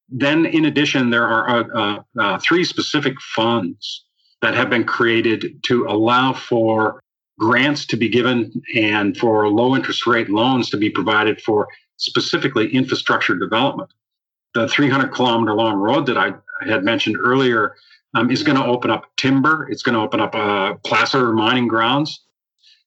Then, 0.09 0.47
in 0.47 0.64
addition, 0.64 1.11
there 1.11 1.26
are 1.26 1.49
uh, 1.49 1.64
uh, 1.75 2.02
uh 2.18 2.38
three 2.38 2.64
specific 2.64 3.21
funds 3.21 4.04
that 4.42 4.54
have 4.54 4.71
been 4.71 4.85
created 4.85 5.62
to 5.64 5.87
allow 5.88 6.33
for 6.33 7.00
grants 7.38 7.85
to 7.87 7.97
be 7.97 8.09
given 8.09 8.52
and 8.75 9.16
for 9.16 9.49
low 9.49 9.76
interest 9.76 10.06
rate 10.06 10.30
loans 10.30 10.71
to 10.71 10.76
be 10.76 10.90
provided 10.90 11.40
for 11.40 11.68
specifically 11.97 12.73
infrastructure 12.73 13.37
development. 13.37 13.90
The 14.54 14.68
300 14.68 15.09
kilometer 15.12 15.54
long 15.54 15.76
road 15.76 16.06
that 16.06 16.16
I 16.16 16.33
had 16.62 16.84
mentioned 16.84 17.16
earlier 17.18 17.75
um, 18.14 18.30
is 18.30 18.42
going 18.42 18.56
to 18.56 18.64
open 18.64 18.90
up 18.90 19.04
timber. 19.16 19.68
It's 19.70 19.82
going 19.82 19.94
to 19.94 20.00
open 20.00 20.20
up 20.20 20.34
uh, 20.34 20.75
placer 20.84 21.32
mining 21.32 21.68
grounds, 21.68 22.25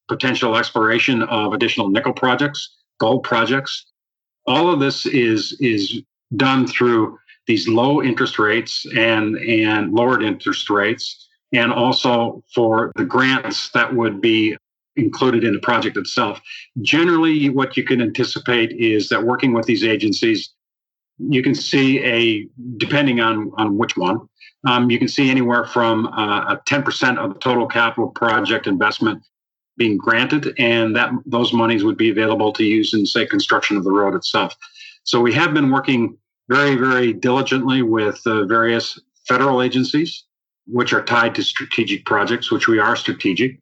potential 0.07 0.57
exploration 0.57 1.23
of 1.23 1.53
additional 1.53 1.89
nickel 1.89 2.13
projects, 2.13 2.77
gold 2.99 3.23
projects. 3.23 3.85
All 4.48 4.72
of 4.72 4.79
this 4.79 5.05
is 5.05 5.55
is 5.59 6.01
done 6.35 6.67
through 6.67 7.17
these 7.48 7.67
low 7.67 8.01
interest 8.01 8.39
rates 8.39 8.85
and 8.96 9.37
and 9.37 9.94
lowered 9.94 10.24
interest 10.24 10.70
rates 10.70 11.27
and 11.53 11.72
also 11.74 12.44
for 12.53 12.91
the 12.96 13.05
grants 13.05 13.70
that 13.72 13.96
would 13.96 14.22
be 14.22 14.55
included 14.96 15.44
in 15.44 15.53
the 15.53 15.59
project 15.59 15.98
itself. 15.98 16.39
Generally, 16.81 17.50
what 17.50 17.77
you 17.77 17.83
can 17.83 18.01
anticipate 18.01 18.72
is 18.74 19.09
that 19.09 19.24
working 19.24 19.53
with 19.53 19.65
these 19.65 19.83
agencies, 19.83 20.53
you 21.20 21.44
can 21.44 21.53
see 21.53 22.03
a, 22.03 22.48
depending 22.77 23.20
on, 23.20 23.51
on 23.58 23.77
which 23.77 23.98
one, 23.98 24.27
um, 24.68 24.90
you 24.90 25.00
can 25.00 25.08
see 25.08 25.29
anywhere 25.29 25.66
from 25.66 26.08
uh, 26.08 26.53
a 26.53 26.62
10% 26.68 27.18
of 27.18 27.34
the 27.34 27.40
total 27.40 27.68
capital 27.68 28.10
project 28.10 28.68
investment 28.68 29.24
being 29.77 29.98
granted, 29.98 30.53
and 30.58 30.96
that 30.96 31.12
those 31.25 31.53
monies 31.53 31.84
would 31.84 31.98
be 31.98 32.10
available 32.10 32.51
to 32.51 32.64
use 32.64 32.94
in, 32.94 33.05
say, 33.05 33.25
construction 33.25 33.77
of 33.77 33.84
the 33.84 33.92
road 33.92 34.14
itself. 34.16 34.53
So 35.03 35.22
we 35.22 35.34
have 35.34 35.53
been 35.53 35.72
working 35.72 36.18
very, 36.50 36.75
very 36.75 37.14
diligently 37.14 37.82
with 37.82 38.22
uh, 38.25 38.46
various 38.46 39.00
federal 39.27 39.62
agencies 39.62 40.25
which 40.68 40.94
are 40.94 41.03
tied 41.03 41.34
to 41.36 41.44
strategic 41.44 42.05
projects, 42.05 42.51
which 42.51 42.68
we 42.68 42.79
are 42.79 42.96
strategic, 42.96 43.60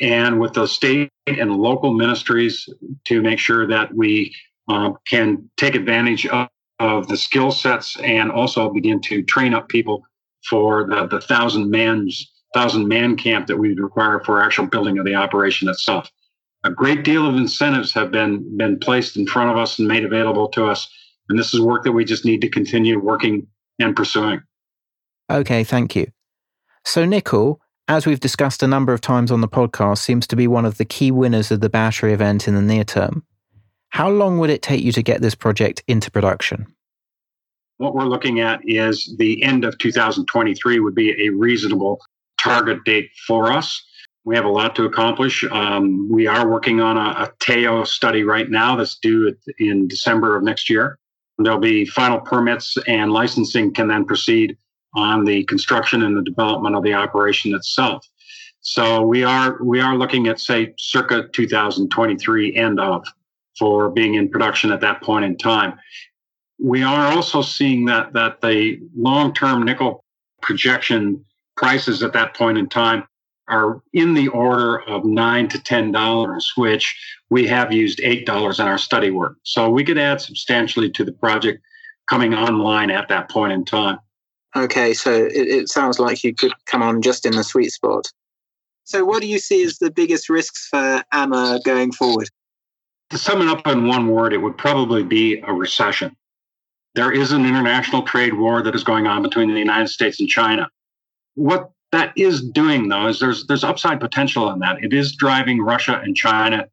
and 0.00 0.40
with 0.40 0.52
the 0.52 0.66
state 0.66 1.10
and 1.26 1.52
local 1.52 1.94
ministries 1.94 2.68
to 3.04 3.22
make 3.22 3.38
sure 3.38 3.66
that 3.66 3.94
we 3.94 4.34
uh, 4.68 4.90
can 5.06 5.48
take 5.56 5.74
advantage 5.74 6.26
of, 6.26 6.48
of 6.84 7.08
the 7.08 7.16
skill 7.16 7.50
sets 7.50 7.96
and 8.00 8.30
also 8.30 8.70
begin 8.70 9.00
to 9.00 9.22
train 9.22 9.54
up 9.54 9.68
people 9.68 10.02
for 10.48 10.86
the, 10.86 11.06
the 11.06 11.20
thousand 11.20 11.70
man 11.70 12.08
thousand 12.52 12.86
man 12.86 13.16
camp 13.16 13.46
that 13.48 13.56
we 13.56 13.74
require 13.74 14.20
for 14.20 14.40
actual 14.40 14.66
building 14.66 14.98
of 14.98 15.04
the 15.04 15.14
operation 15.14 15.68
itself. 15.68 16.08
A 16.62 16.70
great 16.70 17.02
deal 17.02 17.26
of 17.26 17.34
incentives 17.36 17.92
have 17.94 18.10
been 18.10 18.56
been 18.56 18.78
placed 18.78 19.16
in 19.16 19.26
front 19.26 19.50
of 19.50 19.56
us 19.56 19.78
and 19.78 19.88
made 19.88 20.04
available 20.04 20.48
to 20.50 20.66
us, 20.66 20.88
and 21.28 21.38
this 21.38 21.52
is 21.52 21.60
work 21.60 21.84
that 21.84 21.92
we 21.92 22.04
just 22.04 22.24
need 22.24 22.40
to 22.42 22.48
continue 22.48 22.98
working 22.98 23.46
and 23.78 23.96
pursuing. 23.96 24.40
Okay, 25.30 25.64
thank 25.64 25.96
you. 25.96 26.06
So, 26.84 27.04
nickel, 27.04 27.60
as 27.88 28.06
we've 28.06 28.20
discussed 28.20 28.62
a 28.62 28.66
number 28.66 28.92
of 28.92 29.00
times 29.00 29.30
on 29.30 29.40
the 29.40 29.48
podcast, 29.48 29.98
seems 29.98 30.26
to 30.28 30.36
be 30.36 30.46
one 30.46 30.64
of 30.64 30.78
the 30.78 30.84
key 30.84 31.10
winners 31.10 31.50
of 31.50 31.60
the 31.60 31.70
battery 31.70 32.12
event 32.12 32.46
in 32.46 32.54
the 32.54 32.62
near 32.62 32.84
term. 32.84 33.24
How 33.90 34.10
long 34.10 34.38
would 34.38 34.50
it 34.50 34.62
take 34.62 34.82
you 34.82 34.90
to 34.92 35.02
get 35.02 35.20
this 35.22 35.34
project 35.34 35.82
into 35.86 36.10
production? 36.10 36.73
What 37.78 37.94
we're 37.94 38.04
looking 38.04 38.40
at 38.40 38.60
is 38.64 39.14
the 39.18 39.42
end 39.42 39.64
of 39.64 39.76
2023 39.78 40.80
would 40.80 40.94
be 40.94 41.26
a 41.26 41.30
reasonable 41.30 42.00
target 42.38 42.84
date 42.84 43.10
for 43.26 43.50
us. 43.50 43.84
We 44.24 44.36
have 44.36 44.44
a 44.44 44.50
lot 44.50 44.74
to 44.76 44.84
accomplish. 44.84 45.44
Um, 45.50 46.08
we 46.10 46.26
are 46.26 46.48
working 46.48 46.80
on 46.80 46.96
a, 46.96 47.24
a 47.24 47.32
TEO 47.40 47.84
study 47.84 48.22
right 48.22 48.48
now 48.48 48.76
that's 48.76 48.98
due 48.98 49.34
in 49.58 49.88
December 49.88 50.36
of 50.36 50.44
next 50.44 50.70
year. 50.70 50.98
There'll 51.38 51.58
be 51.58 51.84
final 51.84 52.20
permits 52.20 52.76
and 52.86 53.12
licensing 53.12 53.74
can 53.74 53.88
then 53.88 54.04
proceed 54.04 54.56
on 54.94 55.24
the 55.24 55.44
construction 55.44 56.04
and 56.04 56.16
the 56.16 56.22
development 56.22 56.76
of 56.76 56.84
the 56.84 56.94
operation 56.94 57.54
itself. 57.54 58.06
So 58.60 59.02
we 59.02 59.24
are 59.24 59.62
we 59.62 59.80
are 59.80 59.96
looking 59.96 60.28
at 60.28 60.40
say 60.40 60.74
circa 60.78 61.28
2023 61.32 62.54
end 62.54 62.80
of 62.80 63.04
for 63.58 63.90
being 63.90 64.14
in 64.14 64.30
production 64.30 64.72
at 64.72 64.80
that 64.80 65.02
point 65.02 65.24
in 65.24 65.36
time. 65.36 65.74
We 66.64 66.82
are 66.82 67.12
also 67.12 67.42
seeing 67.42 67.84
that 67.86 68.14
that 68.14 68.40
the 68.40 68.80
long-term 68.96 69.64
nickel 69.64 70.02
projection 70.40 71.22
prices 71.58 72.02
at 72.02 72.14
that 72.14 72.34
point 72.34 72.56
in 72.56 72.70
time 72.70 73.04
are 73.48 73.82
in 73.92 74.14
the 74.14 74.28
order 74.28 74.80
of 74.88 75.04
nine 75.04 75.46
to 75.48 75.62
ten 75.62 75.92
dollars, 75.92 76.50
which 76.56 76.98
we 77.28 77.46
have 77.48 77.70
used 77.70 78.00
eight 78.02 78.24
dollars 78.24 78.60
in 78.60 78.66
our 78.66 78.78
study 78.78 79.10
work. 79.10 79.36
So 79.42 79.68
we 79.68 79.84
could 79.84 79.98
add 79.98 80.22
substantially 80.22 80.90
to 80.92 81.04
the 81.04 81.12
project 81.12 81.62
coming 82.08 82.32
online 82.32 82.90
at 82.90 83.08
that 83.08 83.28
point 83.28 83.52
in 83.52 83.66
time. 83.66 83.98
Okay, 84.56 84.94
so 84.94 85.12
it, 85.12 85.32
it 85.34 85.68
sounds 85.68 85.98
like 85.98 86.24
you 86.24 86.34
could 86.34 86.52
come 86.64 86.82
on 86.82 87.02
just 87.02 87.26
in 87.26 87.36
the 87.36 87.44
sweet 87.44 87.72
spot. 87.72 88.10
So, 88.84 89.04
what 89.04 89.20
do 89.20 89.28
you 89.28 89.38
see 89.38 89.62
as 89.64 89.76
the 89.76 89.90
biggest 89.90 90.30
risks 90.30 90.68
for 90.68 91.04
Amur 91.12 91.58
going 91.62 91.92
forward? 91.92 92.30
To 93.10 93.18
sum 93.18 93.42
it 93.42 93.48
up 93.48 93.66
in 93.66 93.86
one 93.86 94.08
word, 94.08 94.32
it 94.32 94.38
would 94.38 94.56
probably 94.56 95.02
be 95.02 95.40
a 95.46 95.52
recession. 95.52 96.16
There 96.94 97.12
is 97.12 97.32
an 97.32 97.44
international 97.44 98.02
trade 98.02 98.34
war 98.34 98.62
that 98.62 98.74
is 98.74 98.84
going 98.84 99.06
on 99.06 99.22
between 99.22 99.52
the 99.52 99.58
United 99.58 99.88
States 99.88 100.20
and 100.20 100.28
China. 100.28 100.68
What 101.34 101.70
that 101.92 102.12
is 102.16 102.42
doing, 102.42 102.88
though, 102.88 103.08
is 103.08 103.20
there's 103.20 103.46
there's 103.46 103.64
upside 103.64 104.00
potential 104.00 104.50
in 104.50 104.60
that. 104.60 104.82
It 104.82 104.92
is 104.92 105.16
driving 105.16 105.60
Russia 105.60 106.00
and 106.04 106.16
China 106.16 106.66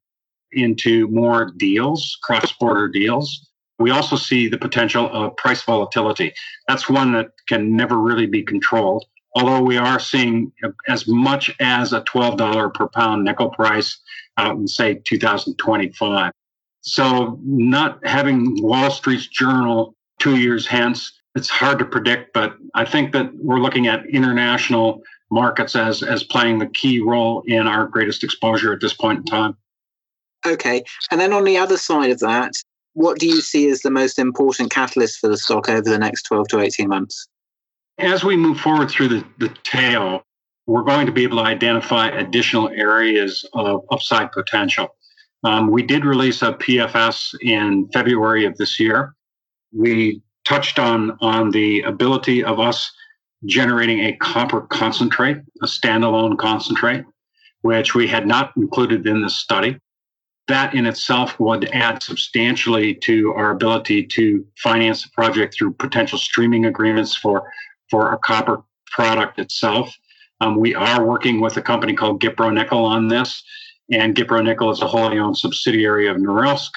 into 0.52 1.08
more 1.08 1.52
deals, 1.58 2.18
cross-border 2.24 2.90
deals. 2.90 3.48
We 3.80 3.92
also 3.92 4.16
see 4.16 4.48
the 4.48 4.58
potential 4.58 5.10
of 5.12 5.36
price 5.38 5.64
volatility. 5.64 6.34
That's 6.68 6.90
one 6.90 7.14
that 7.14 7.32
can 7.48 7.76
never 7.76 7.98
really 7.98 8.28
be 8.28 8.44
controlled 8.44 9.06
although 9.36 9.62
we 9.62 9.78
are 9.78 10.00
seeing 10.00 10.52
as 10.88 11.08
much 11.08 11.52
as 11.60 11.94
a 11.94 12.02
$12 12.02 12.74
per 12.74 12.88
pound 12.90 13.24
nickel 13.24 13.50
price 13.50 14.00
out 14.38 14.58
in, 14.58 14.68
say, 14.68 14.96
2025. 15.06 16.32
So, 16.82 17.40
not 17.44 18.06
having 18.06 18.62
Wall 18.62 18.90
Street's 18.90 19.28
journal 19.28 19.96
two 20.22 20.38
years 20.38 20.68
hence, 20.68 21.12
it's 21.36 21.50
hard 21.50 21.80
to 21.80 21.86
predict, 21.86 22.34
but 22.34 22.56
I 22.76 22.86
think 22.86 23.12
that 23.14 23.32
we're 23.36 23.60
looking 23.60 23.88
at 23.88 24.06
international 24.06 25.02
markets 25.32 25.76
as, 25.76 26.04
as 26.04 26.24
playing 26.24 26.60
the 26.60 26.68
key 26.68 27.02
role 27.02 27.44
in 27.48 27.68
our 27.68 27.88
greatest 27.88 28.24
exposure 28.24 28.74
at 28.74 28.82
this 28.82 28.94
point 28.94 29.20
in 29.20 29.26
time. 29.26 29.58
Okay. 30.46 30.84
And 31.10 31.20
then 31.20 31.34
on 31.34 31.46
the 31.46 31.58
other 31.58 31.78
side 31.78 32.12
of 32.12 32.20
that, 32.20 32.52
what 32.94 33.20
do 33.20 33.28
you 33.28 33.42
see 33.42 33.70
as 33.70 33.82
the 33.82 33.92
most 33.92 34.20
important 34.20 34.72
catalyst 34.72 35.20
for 35.20 35.30
the 35.30 35.38
stock 35.38 35.70
over 35.70 35.82
the 35.82 35.98
next 35.98 36.24
12 36.24 36.50
to 36.50 36.60
18 36.60 36.90
months? 36.90 37.28
As 37.98 38.24
we 38.24 38.36
move 38.36 38.60
forward 38.60 38.90
through 38.90 39.08
the, 39.10 39.26
the 39.40 39.50
tail, 39.64 40.24
we're 40.68 40.84
going 40.84 41.06
to 41.06 41.12
be 41.12 41.24
able 41.24 41.38
to 41.38 41.44
identify 41.44 42.10
additional 42.10 42.70
areas 42.70 43.48
of 43.54 43.86
upside 43.92 44.32
potential. 44.32 44.96
Um, 45.44 45.72
we 45.72 45.84
did 45.84 46.06
release 46.06 46.42
a 46.42 46.54
PFS 46.54 47.36
in 47.42 47.88
February 47.94 48.46
of 48.46 48.58
this 48.58 48.80
year. 48.80 49.16
We 49.74 50.22
touched 50.46 50.80
on, 50.80 51.18
on 51.22 51.52
the 51.52 51.82
ability 51.82 52.44
of 52.44 52.60
us 52.60 52.92
generating 53.46 54.02
a 54.02 54.18
copper 54.18 54.62
concentrate, 54.62 55.38
a 55.62 55.66
standalone 55.66 56.38
concentrate, 56.38 57.06
which 57.62 57.96
we 57.96 58.08
had 58.08 58.28
not 58.28 58.54
included 58.56 59.08
in 59.08 59.22
the 59.22 59.30
study 59.30 59.80
that 60.52 60.74
in 60.74 60.86
itself 60.86 61.40
would 61.40 61.70
add 61.70 62.04
substantially 62.04 62.94
to 62.94 63.34
our 63.36 63.52
ability 63.52 64.06
to 64.06 64.46
finance 64.58 65.04
the 65.04 65.10
project 65.12 65.56
through 65.56 65.72
potential 65.74 66.18
streaming 66.18 66.66
agreements 66.66 67.16
for, 67.16 67.50
for 67.90 68.12
a 68.12 68.18
copper 68.18 68.62
product 68.88 69.40
itself. 69.40 69.96
Um, 70.42 70.60
we 70.60 70.76
are 70.76 71.06
working 71.06 71.40
with 71.40 71.56
a 71.56 71.62
company 71.62 71.94
called 71.94 72.22
Gipronickel 72.22 72.84
on 72.84 73.08
this, 73.08 73.44
and 73.92 74.14
Gipronickel 74.14 74.74
is 74.74 74.82
a 74.82 74.88
wholly 74.88 75.20
owned 75.20 75.38
subsidiary 75.38 76.10
of 76.10 76.18
Norilsk, 76.18 76.72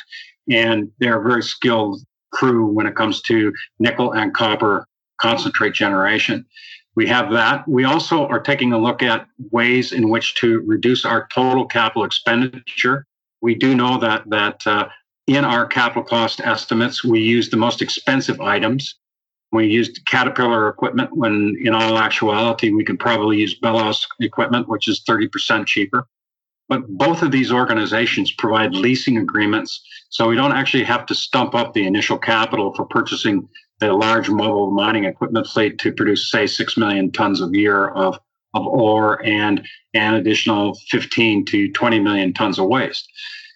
and 0.48 0.90
they're 1.00 1.20
very 1.20 1.42
skilled 1.42 2.00
crew 2.34 2.66
when 2.66 2.86
it 2.86 2.96
comes 2.96 3.22
to 3.22 3.52
nickel 3.78 4.12
and 4.12 4.34
copper 4.34 4.86
concentrate 5.20 5.74
generation. 5.74 6.44
We 6.96 7.06
have 7.08 7.32
that. 7.32 7.66
We 7.66 7.84
also 7.84 8.26
are 8.26 8.40
taking 8.40 8.72
a 8.72 8.78
look 8.78 9.02
at 9.02 9.26
ways 9.50 9.92
in 9.92 10.10
which 10.10 10.34
to 10.36 10.60
reduce 10.66 11.04
our 11.04 11.26
total 11.32 11.66
capital 11.66 12.04
expenditure 12.04 13.06
we 13.44 13.54
do 13.54 13.74
know 13.74 13.98
that 13.98 14.22
that 14.30 14.66
uh, 14.66 14.88
in 15.26 15.44
our 15.44 15.66
capital 15.66 16.02
cost 16.02 16.40
estimates, 16.40 17.04
we 17.04 17.20
use 17.20 17.50
the 17.50 17.58
most 17.58 17.82
expensive 17.82 18.40
items. 18.40 18.94
We 19.52 19.66
used 19.66 20.00
Caterpillar 20.06 20.66
equipment 20.68 21.10
when, 21.14 21.54
in 21.60 21.74
all 21.74 21.98
actuality, 21.98 22.72
we 22.72 22.84
could 22.84 22.98
probably 22.98 23.36
use 23.36 23.60
BelAZ 23.60 24.06
equipment, 24.20 24.66
which 24.68 24.88
is 24.88 25.04
30% 25.06 25.66
cheaper. 25.66 26.06
But 26.68 26.88
both 26.88 27.22
of 27.22 27.30
these 27.30 27.52
organizations 27.52 28.32
provide 28.32 28.74
leasing 28.74 29.18
agreements, 29.18 29.82
so 30.08 30.28
we 30.28 30.36
don't 30.36 30.52
actually 30.52 30.84
have 30.84 31.04
to 31.06 31.14
stump 31.14 31.54
up 31.54 31.74
the 31.74 31.86
initial 31.86 32.18
capital 32.18 32.72
for 32.74 32.86
purchasing 32.86 33.48
the 33.80 33.92
large 33.92 34.30
mobile 34.30 34.70
mining 34.70 35.04
equipment 35.04 35.46
fleet 35.46 35.78
to 35.78 35.92
produce, 35.92 36.30
say, 36.30 36.46
6 36.46 36.76
million 36.76 37.10
tons 37.10 37.42
a 37.42 37.48
year 37.52 37.88
of, 37.88 38.18
of 38.54 38.66
ore 38.66 39.24
and 39.24 39.66
an 39.92 40.14
additional 40.14 40.74
15 40.90 41.44
to 41.46 41.70
20 41.70 42.00
million 42.00 42.32
tons 42.32 42.58
of 42.58 42.66
waste. 42.66 43.10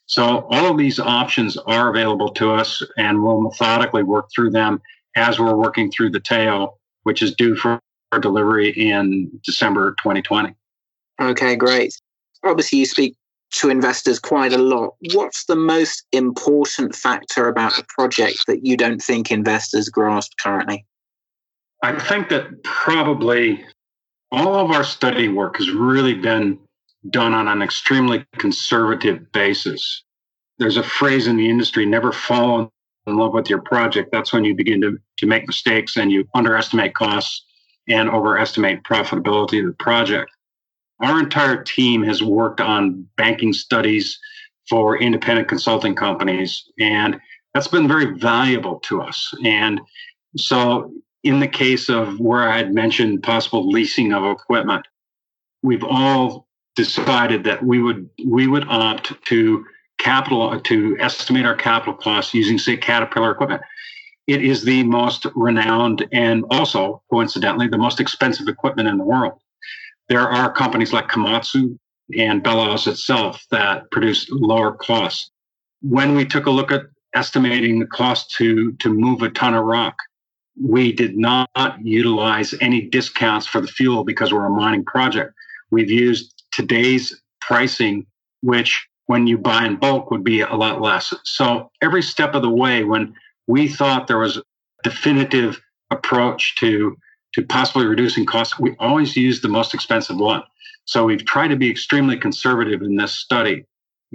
So 0.06 0.46
all 0.50 0.70
of 0.70 0.78
these 0.78 0.98
options 0.98 1.56
are 1.56 1.90
available 1.90 2.30
to 2.34 2.52
us, 2.52 2.82
and 2.96 3.22
we'll 3.22 3.40
methodically 3.40 4.02
work 4.02 4.28
through 4.34 4.50
them 4.50 4.80
as 5.16 5.38
we're 5.38 5.56
working 5.56 5.90
through 5.90 6.10
the 6.10 6.20
tail, 6.20 6.78
which 7.02 7.22
is 7.22 7.34
due 7.34 7.56
for 7.56 7.80
delivery 8.20 8.70
in 8.70 9.30
December 9.44 9.94
2020. 10.02 10.54
Okay, 11.20 11.56
great. 11.56 11.94
Obviously, 12.44 12.78
you 12.78 12.86
speak 12.86 13.16
to 13.50 13.70
investors 13.70 14.18
quite 14.18 14.52
a 14.52 14.58
lot. 14.58 14.94
What's 15.14 15.44
the 15.46 15.56
most 15.56 16.04
important 16.12 16.94
factor 16.94 17.48
about 17.48 17.76
the 17.76 17.84
project 17.88 18.44
that 18.46 18.64
you 18.64 18.76
don't 18.76 19.02
think 19.02 19.30
investors 19.30 19.88
grasp 19.88 20.32
currently? 20.42 20.84
I 21.82 21.98
think 21.98 22.28
that 22.28 22.62
probably 22.64 23.64
all 24.30 24.56
of 24.56 24.70
our 24.70 24.84
study 24.84 25.28
work 25.28 25.56
has 25.56 25.70
really 25.70 26.14
been 26.14 26.58
done 27.10 27.32
on 27.32 27.48
an 27.48 27.62
extremely 27.62 28.26
conservative 28.36 29.30
basis. 29.32 30.02
There's 30.58 30.76
a 30.76 30.82
phrase 30.82 31.26
in 31.26 31.36
the 31.36 31.48
industry 31.48 31.86
never 31.86 32.12
fall 32.12 32.70
in 33.06 33.16
love 33.16 33.32
with 33.32 33.48
your 33.48 33.62
project. 33.62 34.10
That's 34.12 34.32
when 34.32 34.44
you 34.44 34.54
begin 34.54 34.80
to, 34.82 34.98
to 35.18 35.26
make 35.26 35.46
mistakes 35.46 35.96
and 35.96 36.10
you 36.10 36.28
underestimate 36.34 36.94
costs 36.94 37.44
and 37.88 38.10
overestimate 38.10 38.82
profitability 38.82 39.60
of 39.60 39.66
the 39.66 39.76
project. 39.78 40.30
Our 41.00 41.20
entire 41.20 41.62
team 41.62 42.02
has 42.04 42.22
worked 42.22 42.60
on 42.60 43.06
banking 43.16 43.52
studies 43.52 44.18
for 44.68 44.98
independent 44.98 45.48
consulting 45.48 45.94
companies, 45.94 46.64
and 46.78 47.18
that's 47.54 47.68
been 47.68 47.88
very 47.88 48.18
valuable 48.18 48.80
to 48.80 49.00
us. 49.00 49.32
And 49.44 49.80
so, 50.36 50.92
in 51.24 51.40
the 51.40 51.48
case 51.48 51.88
of 51.88 52.18
where 52.20 52.48
I 52.48 52.56
had 52.56 52.74
mentioned 52.74 53.22
possible 53.22 53.68
leasing 53.68 54.12
of 54.12 54.24
equipment, 54.24 54.86
we've 55.62 55.84
all 55.84 56.46
decided 56.76 57.44
that 57.44 57.64
we 57.64 57.82
would 57.82 58.08
we 58.24 58.46
would 58.46 58.64
opt 58.68 59.12
to 59.26 59.64
capital 59.98 60.60
to 60.60 60.96
estimate 61.00 61.44
our 61.44 61.56
capital 61.56 61.94
costs 61.94 62.34
using 62.34 62.58
say 62.58 62.76
Caterpillar 62.76 63.32
equipment. 63.32 63.62
It 64.26 64.44
is 64.44 64.62
the 64.62 64.84
most 64.84 65.26
renowned 65.34 66.06
and 66.12 66.44
also 66.50 67.02
coincidentally 67.10 67.66
the 67.66 67.78
most 67.78 67.98
expensive 67.98 68.46
equipment 68.46 68.88
in 68.88 68.98
the 68.98 69.04
world. 69.04 69.40
There 70.08 70.28
are 70.28 70.52
companies 70.52 70.92
like 70.92 71.08
Komatsu 71.08 71.78
and 72.16 72.42
BelAZ 72.42 72.86
itself 72.86 73.44
that 73.50 73.90
produce 73.90 74.28
lower 74.30 74.72
costs. 74.72 75.30
When 75.82 76.14
we 76.16 76.24
took 76.24 76.46
a 76.46 76.50
look 76.50 76.72
at 76.72 76.82
estimating 77.14 77.78
the 77.78 77.86
cost 77.86 78.30
to 78.36 78.72
to 78.74 78.92
move 78.92 79.22
a 79.22 79.30
ton 79.30 79.54
of 79.54 79.64
rock, 79.64 79.96
we 80.60 80.92
did 80.92 81.16
not 81.16 81.48
utilize 81.82 82.54
any 82.60 82.82
discounts 82.82 83.46
for 83.46 83.60
the 83.60 83.68
fuel 83.68 84.04
because 84.04 84.32
we're 84.32 84.46
a 84.46 84.50
mining 84.50 84.84
project. 84.84 85.32
We've 85.70 85.90
used 85.90 86.42
today's 86.52 87.14
pricing, 87.40 88.06
which 88.42 88.86
when 89.06 89.26
you 89.26 89.38
buy 89.38 89.64
in 89.66 89.76
bulk 89.76 90.10
would 90.10 90.24
be 90.24 90.40
a 90.40 90.54
lot 90.54 90.80
less. 90.80 91.12
So 91.24 91.70
every 91.82 92.02
step 92.02 92.34
of 92.34 92.42
the 92.42 92.50
way, 92.50 92.84
when 92.84 93.14
we 93.46 93.68
thought 93.68 94.06
there 94.06 94.18
was 94.18 94.36
a 94.36 94.42
definitive 94.82 95.60
approach 95.90 96.56
to 96.56 96.96
to 97.38 97.46
possibly 97.46 97.86
reducing 97.86 98.26
costs, 98.26 98.58
we 98.58 98.74
always 98.78 99.16
use 99.16 99.40
the 99.40 99.48
most 99.48 99.74
expensive 99.74 100.18
one. 100.18 100.42
So 100.84 101.04
we've 101.04 101.24
tried 101.24 101.48
to 101.48 101.56
be 101.56 101.70
extremely 101.70 102.16
conservative 102.16 102.82
in 102.82 102.96
this 102.96 103.12
study, 103.12 103.64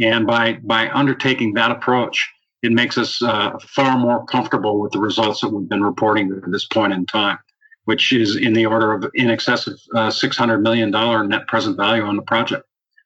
and 0.02 0.28
by 0.28 0.60
by 0.64 0.90
undertaking 0.90 1.54
that 1.54 1.72
approach, 1.72 2.30
it 2.62 2.72
makes 2.72 2.98
us 2.98 3.22
uh, 3.22 3.58
far 3.60 3.98
more 3.98 4.26
comfortable 4.26 4.80
with 4.80 4.92
the 4.92 5.00
results 5.00 5.42
that 5.42 5.50
we've 5.50 5.70
been 5.70 5.84
reporting 5.84 6.32
at 6.32 6.52
this 6.52 6.66
point 6.66 6.94
in 6.94 7.06
time 7.06 7.38
which 7.86 8.14
is 8.14 8.36
in 8.36 8.54
the 8.54 8.66
order 8.66 8.94
of 8.94 9.10
in 9.14 9.30
excess 9.30 9.68
of 9.68 9.80
uh, 9.96 10.10
$600 10.10 10.62
million 10.62 10.92
net 11.30 11.48
present 11.48 11.78
value 11.78 12.04
on 12.04 12.16
the 12.16 12.22
project. 12.22 12.66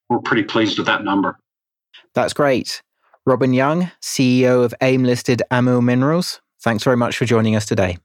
We're 0.10 0.20
pretty 0.20 0.44
pleased 0.44 0.78
with 0.78 0.88
that 0.88 1.04
number. 1.04 1.38
That's 2.14 2.34
great. 2.34 2.82
Robin 3.26 3.54
Young, 3.54 3.92
CEO 4.02 4.64
of 4.64 4.74
AIM 4.82 5.04
listed 5.04 5.42
Amur 5.52 5.82
Minerals, 5.82 6.40
thanks 6.62 6.84
very 6.84 6.96
much 6.96 7.18
for 7.18 7.26
joining 7.26 7.56
us 7.56 7.66
today. 7.66 7.98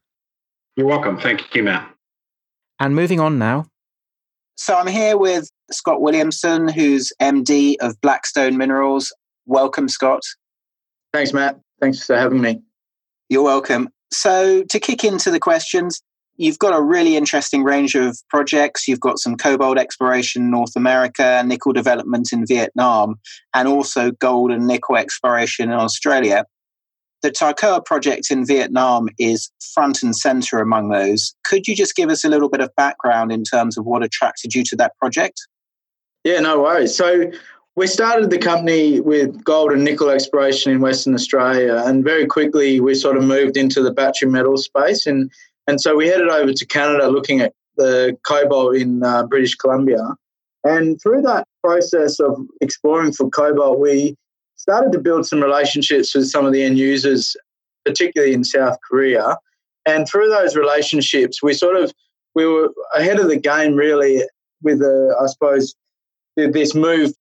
You're 0.76 0.86
welcome. 0.86 1.18
Thank 1.18 1.54
you, 1.54 1.62
Matt. 1.62 1.88
And 2.82 2.96
moving 2.96 3.20
on 3.20 3.38
now. 3.38 3.66
So 4.56 4.76
I'm 4.76 4.88
here 4.88 5.16
with 5.16 5.48
Scott 5.70 6.00
Williamson, 6.00 6.66
who's 6.66 7.12
MD 7.22 7.76
of 7.80 7.94
Blackstone 8.00 8.56
Minerals. 8.56 9.14
Welcome, 9.46 9.88
Scott. 9.88 10.22
Thanks, 11.12 11.32
Matt. 11.32 11.60
Thanks 11.80 12.04
for 12.04 12.16
having 12.16 12.40
me. 12.40 12.60
You're 13.28 13.44
welcome. 13.44 13.88
So, 14.12 14.64
to 14.64 14.80
kick 14.80 15.04
into 15.04 15.30
the 15.30 15.38
questions, 15.38 16.02
you've 16.34 16.58
got 16.58 16.76
a 16.76 16.82
really 16.82 17.16
interesting 17.16 17.62
range 17.62 17.94
of 17.94 18.18
projects. 18.28 18.88
You've 18.88 18.98
got 18.98 19.20
some 19.20 19.36
cobalt 19.36 19.78
exploration 19.78 20.42
in 20.42 20.50
North 20.50 20.74
America, 20.74 21.40
nickel 21.46 21.72
development 21.72 22.30
in 22.32 22.44
Vietnam, 22.44 23.14
and 23.54 23.68
also 23.68 24.10
gold 24.10 24.50
and 24.50 24.66
nickel 24.66 24.96
exploration 24.96 25.70
in 25.70 25.78
Australia. 25.78 26.46
The 27.22 27.30
Ta 27.30 27.52
Khoa 27.52 27.84
project 27.84 28.30
in 28.30 28.44
Vietnam 28.44 29.08
is 29.18 29.50
front 29.74 30.02
and 30.02 30.14
center 30.14 30.58
among 30.58 30.90
those. 30.90 31.34
Could 31.44 31.68
you 31.68 31.76
just 31.76 31.94
give 31.94 32.10
us 32.10 32.24
a 32.24 32.28
little 32.28 32.48
bit 32.48 32.60
of 32.60 32.74
background 32.76 33.30
in 33.32 33.44
terms 33.44 33.78
of 33.78 33.84
what 33.84 34.02
attracted 34.02 34.54
you 34.54 34.64
to 34.64 34.76
that 34.76 34.96
project? 34.98 35.40
Yeah, 36.24 36.40
no 36.40 36.62
worries. 36.62 36.96
So, 36.96 37.30
we 37.74 37.86
started 37.86 38.30
the 38.30 38.38
company 38.38 39.00
with 39.00 39.42
gold 39.44 39.72
and 39.72 39.82
nickel 39.82 40.10
exploration 40.10 40.72
in 40.72 40.80
Western 40.80 41.14
Australia, 41.14 41.82
and 41.86 42.04
very 42.04 42.26
quickly 42.26 42.80
we 42.80 42.94
sort 42.94 43.16
of 43.16 43.24
moved 43.24 43.56
into 43.56 43.82
the 43.82 43.92
battery 43.92 44.28
metal 44.28 44.58
space. 44.58 45.06
And 45.06 45.30
and 45.66 45.80
so 45.80 45.96
we 45.96 46.08
headed 46.08 46.28
over 46.28 46.52
to 46.52 46.66
Canada 46.66 47.08
looking 47.08 47.40
at 47.40 47.54
the 47.76 48.16
cobalt 48.26 48.76
in 48.76 49.02
uh, 49.02 49.26
British 49.26 49.54
Columbia. 49.54 50.16
And 50.64 51.00
through 51.00 51.22
that 51.22 51.46
process 51.64 52.20
of 52.20 52.38
exploring 52.60 53.12
for 53.12 53.30
cobalt, 53.30 53.80
we 53.80 54.16
started 54.62 54.92
to 54.92 55.00
build 55.00 55.26
some 55.26 55.42
relationships 55.42 56.14
with 56.14 56.28
some 56.28 56.46
of 56.46 56.52
the 56.52 56.62
end 56.62 56.78
users, 56.78 57.36
particularly 57.84 58.32
in 58.32 58.44
South 58.44 58.78
Korea. 58.88 59.36
And 59.86 60.08
through 60.08 60.28
those 60.28 60.54
relationships, 60.54 61.42
we 61.42 61.52
sort 61.52 61.74
of 61.76 61.92
we 62.36 62.46
were 62.46 62.68
ahead 62.94 63.18
of 63.18 63.26
the 63.26 63.36
game 63.36 63.74
really 63.74 64.22
with, 64.62 64.80
a, 64.80 65.16
I 65.20 65.26
suppose, 65.26 65.74
this 66.36 66.76
move 66.76 67.12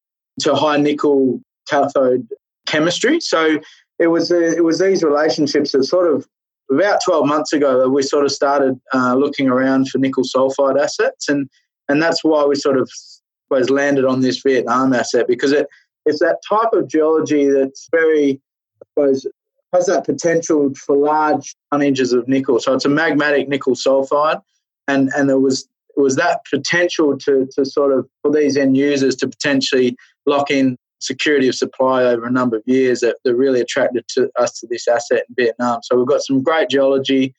to 0.42 0.54
high 0.54 0.78
nickel 0.78 1.42
cathode 1.68 2.28
chemistry. 2.68 3.20
So 3.20 3.60
it 3.98 4.08
was 4.08 4.30
it 4.30 4.64
was 4.64 4.78
these 4.78 5.02
relationships 5.02 5.72
that 5.72 5.84
sort 5.86 6.14
of 6.14 6.28
about 6.72 7.00
12 7.04 7.26
months 7.26 7.54
ago 7.54 7.80
that 7.80 7.90
we 7.90 8.04
sort 8.04 8.24
of 8.24 8.32
started 8.32 8.80
uh, 8.94 9.16
looking 9.16 9.50
around 9.50 9.90
for 9.90 9.98
nickel 9.98 10.24
sulfide 10.24 10.82
assets 10.82 11.28
and 11.28 11.50
and 11.90 12.02
that's 12.02 12.24
why 12.24 12.46
we 12.46 12.56
sort 12.56 12.78
of 12.78 12.90
was 13.50 13.70
landed 13.70 14.06
on 14.06 14.22
this 14.22 14.42
Vietnam 14.42 14.94
asset 14.94 15.28
because 15.28 15.52
it 15.52 15.68
it's 16.06 16.20
that 16.20 16.38
type 16.48 16.74
of 16.74 16.88
geology 16.88 17.50
that's 17.50 17.88
very 17.92 18.42
I 18.82 18.86
suppose 18.90 19.28
has 19.74 19.86
that 19.86 20.06
potential 20.06 20.74
for 20.74 20.98
large 20.98 21.56
tonnages 21.74 22.14
of 22.14 22.28
nickel. 22.28 22.60
So 22.60 22.74
it's 22.74 22.86
a 22.86 22.90
magmatic 22.90 23.48
nickel 23.48 23.76
sulfide 23.76 24.42
and 24.88 25.10
and 25.16 25.30
it 25.30 25.40
was 25.40 25.68
it 25.98 26.02
was 26.02 26.16
that 26.16 26.42
potential 26.50 27.18
to 27.20 27.48
to 27.56 27.66
sort 27.66 27.92
of 27.92 28.08
for 28.22 28.32
these 28.32 28.58
end 28.58 28.78
users 28.78 29.16
to 29.18 29.28
potentially 29.28 29.96
lock 30.26 30.52
in 30.52 30.78
security 31.00 31.48
of 31.48 31.56
supply 31.56 32.04
over 32.04 32.26
a 32.26 32.32
number 32.32 32.58
of 32.58 32.64
years 32.66 33.00
that, 33.00 33.18
that 33.24 33.36
really 33.36 33.60
attracted 33.60 34.08
to 34.08 34.30
us 34.38 34.60
to 34.60 34.68
this 34.68 34.88
asset 34.88 35.26
in 35.28 35.36
Vietnam. 35.36 35.82
So 35.84 35.98
we've 35.98 36.08
got 36.08 36.22
some 36.22 36.44
great 36.44 36.70
geology. 36.70 37.34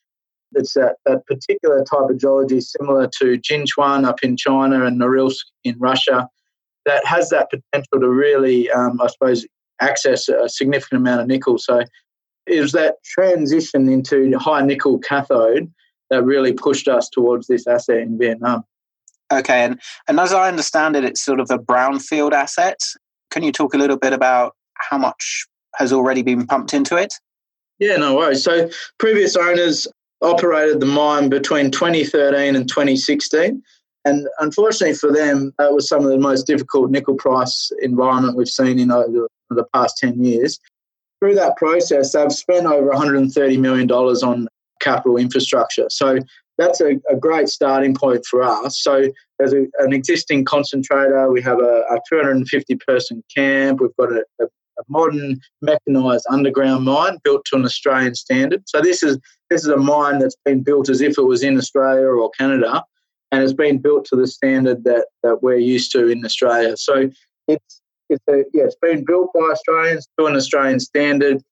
It's 0.54 0.74
that, 0.74 0.96
that 1.06 1.24
particular 1.26 1.84
type 1.84 2.10
of 2.10 2.18
geology 2.18 2.60
similar 2.60 3.08
to 3.20 3.38
Jinchuan 3.38 4.04
up 4.04 4.22
in 4.22 4.36
China 4.36 4.84
and 4.84 5.00
Norilsk 5.00 5.44
in 5.64 5.78
Russia 5.78 6.28
that 6.86 7.04
has 7.06 7.28
that 7.30 7.50
potential 7.50 8.00
to 8.00 8.08
really, 8.08 8.70
um, 8.70 9.00
I 9.00 9.06
suppose, 9.08 9.46
access 9.80 10.28
a 10.28 10.48
significant 10.48 11.00
amount 11.00 11.20
of 11.20 11.26
nickel. 11.26 11.58
So 11.58 11.82
it 12.46 12.60
was 12.60 12.72
that 12.72 12.96
transition 13.04 13.88
into 13.88 14.38
high 14.38 14.62
nickel 14.62 14.98
cathode 14.98 15.72
that 16.10 16.24
really 16.24 16.52
pushed 16.52 16.88
us 16.88 17.08
towards 17.08 17.46
this 17.46 17.66
asset 17.66 17.98
in 17.98 18.18
Vietnam. 18.18 18.64
Okay, 19.32 19.64
and, 19.64 19.80
and 20.08 20.20
as 20.20 20.32
I 20.32 20.48
understand 20.48 20.94
it, 20.94 21.04
it's 21.04 21.22
sort 21.22 21.40
of 21.40 21.50
a 21.50 21.58
brownfield 21.58 22.32
asset. 22.32 22.78
Can 23.30 23.42
you 23.42 23.50
talk 23.50 23.72
a 23.72 23.78
little 23.78 23.96
bit 23.96 24.12
about 24.12 24.54
how 24.74 24.98
much 24.98 25.46
has 25.76 25.92
already 25.92 26.22
been 26.22 26.46
pumped 26.46 26.74
into 26.74 26.96
it? 26.96 27.14
Yeah, 27.78 27.96
no 27.96 28.14
worries. 28.14 28.44
So, 28.44 28.68
previous 28.98 29.36
owners 29.36 29.88
operated 30.20 30.80
the 30.80 30.86
mine 30.86 31.30
between 31.30 31.70
2013 31.70 32.54
and 32.54 32.68
2016. 32.68 33.62
And 34.04 34.28
unfortunately 34.40 34.94
for 34.94 35.12
them, 35.12 35.52
that 35.58 35.72
was 35.72 35.88
some 35.88 36.04
of 36.04 36.10
the 36.10 36.18
most 36.18 36.46
difficult 36.46 36.90
nickel 36.90 37.14
price 37.14 37.70
environment 37.80 38.36
we've 38.36 38.48
seen 38.48 38.78
in 38.78 38.90
uh, 38.90 39.04
over 39.04 39.28
the 39.50 39.66
past 39.72 39.98
10 39.98 40.22
years. 40.24 40.58
Through 41.20 41.36
that 41.36 41.56
process, 41.56 42.12
they've 42.12 42.32
spent 42.32 42.66
over 42.66 42.90
$130 42.90 43.58
million 43.58 43.90
on 43.90 44.48
capital 44.80 45.16
infrastructure. 45.16 45.86
So 45.88 46.18
that's 46.58 46.80
a, 46.80 47.00
a 47.08 47.16
great 47.16 47.48
starting 47.48 47.94
point 47.94 48.26
for 48.26 48.42
us. 48.42 48.82
So 48.82 49.08
there's 49.38 49.52
a, 49.52 49.66
an 49.78 49.92
existing 49.92 50.44
concentrator. 50.44 51.30
We 51.30 51.42
have 51.42 51.60
a, 51.60 51.84
a 51.90 52.00
250 52.08 52.76
person 52.86 53.22
camp. 53.34 53.80
We've 53.80 53.96
got 53.98 54.12
a, 54.12 54.24
a, 54.40 54.46
modern 54.88 55.38
mechanized 55.60 56.26
underground 56.28 56.84
mine 56.84 57.16
built 57.22 57.44
to 57.44 57.56
an 57.56 57.64
Australian 57.64 58.16
standard. 58.16 58.62
So 58.66 58.80
this 58.80 59.02
is 59.04 59.16
this 59.48 59.62
is 59.62 59.68
a 59.68 59.76
mine 59.76 60.18
that's 60.18 60.36
been 60.44 60.64
built 60.64 60.88
as 60.88 61.00
if 61.00 61.18
it 61.18 61.22
was 61.22 61.44
in 61.44 61.56
Australia 61.56 62.08
or 62.08 62.30
Canada, 62.30 62.82
and 63.32 63.42
it's 63.42 63.52
been 63.52 63.78
built 63.78 64.04
to 64.06 64.16
the 64.16 64.26
standard 64.26 64.84
that 64.84 65.06
that 65.22 65.42
we're 65.42 65.56
used 65.56 65.90
to 65.92 66.08
in 66.08 66.24
Australia. 66.24 66.76
So 66.76 67.10
it's 67.48 67.80
it's 68.08 68.24
a, 68.28 68.44
yeah, 68.52 68.64
it's 68.64 68.76
been 68.80 69.04
built 69.04 69.30
by 69.34 69.40
Australians 69.40 70.06
to 70.18 70.26
an 70.26 70.36
Australian 70.36 70.78
standard. 70.78 71.42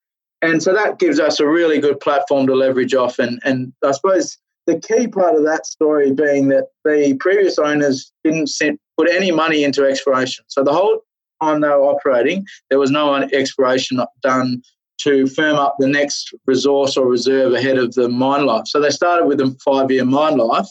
And 0.43 0.62
so 0.62 0.73
that 0.73 0.99
gives 0.99 1.19
us 1.19 1.40
a 1.40 1.47
really 1.47 1.81
good 1.81 2.01
platform 2.01 2.47
to 2.47 2.55
leverage 2.55 2.95
off. 2.95 3.19
And, 3.19 3.40
and 3.45 3.73
I 3.85 3.93
suppose 3.93 4.38
the 4.66 4.79
key 4.79 5.09
part 5.09 5.35
of 5.35 5.45
that 5.45 5.66
story 5.66 6.12
being 6.12 6.49
that 6.49 6.66
the 6.85 7.14
previous 7.19 7.59
owners 7.59 8.12
didn't 8.25 8.51
put 8.97 9.11
any 9.11 9.33
money 9.33 9.64
into 9.64 9.85
exploration. 9.85 10.45
So 10.49 10.62
the 10.62 10.73
whole 10.73 11.01
time 11.43 11.61
they 11.61 11.69
were 11.69 11.83
operating, 11.83 12.47
there 12.69 12.79
was 12.79 12.90
no 12.90 13.14
exploration 13.14 14.01
done 14.23 14.62
to 15.03 15.27
firm 15.29 15.57
up 15.57 15.77
the 15.79 15.88
next 15.88 16.35
resource 16.47 16.97
or 16.97 17.07
reserve 17.07 17.55
ahead 17.55 17.79
of 17.79 17.95
the 17.95 18.09
mine 18.09 18.45
life. 18.45 18.64
So 18.66 18.81
they 18.81 18.90
started 18.90 19.27
with 19.27 19.40
a 19.40 19.57
five 19.64 19.90
year 19.90 20.05
mine 20.05 20.37
life. 20.37 20.69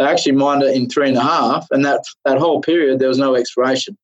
They 0.00 0.06
actually 0.06 0.32
mined 0.32 0.64
it 0.64 0.74
in 0.74 0.88
three 0.88 1.08
and 1.08 1.16
a 1.16 1.22
half, 1.22 1.68
and 1.70 1.84
that 1.84 2.02
that 2.24 2.38
whole 2.38 2.60
period 2.60 2.98
there 2.98 3.08
was 3.08 3.18
no 3.18 3.36
exploration. 3.36 3.96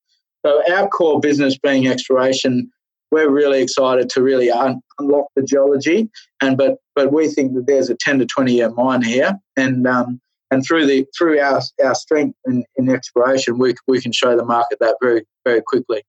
So 0.44 0.62
our 0.72 0.86
core 0.86 1.18
business 1.18 1.58
being 1.58 1.88
exploration 1.88 2.70
we're 3.10 3.30
really 3.30 3.62
excited 3.62 4.08
to 4.10 4.22
really 4.22 4.50
un- 4.50 4.80
unlock 4.98 5.26
the 5.36 5.42
geology. 5.42 6.10
And 6.40 6.56
but 6.56 6.76
but 6.94 7.12
we 7.12 7.28
think 7.28 7.54
that 7.54 7.66
there's 7.66 7.90
a 7.90 7.94
10 7.94 8.18
to 8.20 8.26
20 8.26 8.52
year 8.52 8.70
mine 8.70 9.02
here, 9.02 9.34
and 9.56 9.86
um, 9.86 10.20
and 10.50 10.64
through 10.64 10.86
the 10.86 11.06
through 11.16 11.40
our 11.40 11.60
our 11.82 11.94
strength 11.94 12.36
in, 12.46 12.64
in 12.76 12.88
exploration, 12.88 13.58
we 13.58 13.74
we 13.86 14.00
can 14.00 14.12
show 14.12 14.36
the 14.36 14.44
market 14.44 14.78
that 14.80 14.96
very 15.00 15.24
very 15.44 15.62
quickly. 15.62 16.02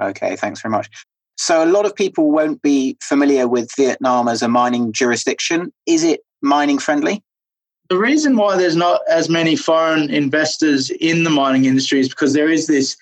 Okay, 0.00 0.36
thanks 0.36 0.60
very 0.60 0.72
much. 0.72 0.88
So 1.38 1.62
a 1.62 1.66
lot 1.66 1.84
of 1.84 1.94
people 1.94 2.30
won't 2.30 2.62
be 2.62 2.96
familiar 3.02 3.46
with 3.46 3.70
Vietnam 3.76 4.26
as 4.26 4.42
a 4.42 4.48
mining 4.48 4.92
jurisdiction. 4.92 5.72
Is 5.86 6.02
it 6.02 6.20
mining 6.40 6.78
friendly? 6.78 7.22
The 7.88 7.98
reason 7.98 8.36
why 8.36 8.56
there's 8.56 8.76
not 8.76 9.00
as 9.08 9.28
many 9.28 9.54
foreign 9.54 10.10
investors 10.10 10.90
in 10.90 11.24
the 11.24 11.30
mining 11.30 11.66
industry 11.66 12.00
is 12.00 12.08
because 12.08 12.32
there 12.32 12.48
is 12.48 12.66
this 12.66 12.96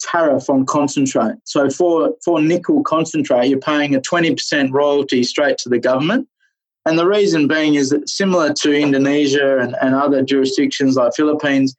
tariff 0.00 0.48
on 0.48 0.66
concentrate. 0.66 1.36
So 1.44 1.68
for, 1.68 2.14
for 2.24 2.40
nickel 2.40 2.82
concentrate, 2.82 3.48
you're 3.48 3.58
paying 3.58 3.94
a 3.94 4.00
20% 4.00 4.72
royalty 4.72 5.22
straight 5.22 5.58
to 5.58 5.68
the 5.68 5.78
government. 5.78 6.28
And 6.86 6.98
the 6.98 7.06
reason 7.06 7.46
being 7.46 7.74
is 7.74 7.90
that 7.90 8.08
similar 8.08 8.52
to 8.54 8.72
Indonesia 8.72 9.58
and, 9.58 9.76
and 9.82 9.94
other 9.94 10.22
jurisdictions 10.22 10.96
like 10.96 11.14
Philippines, 11.14 11.74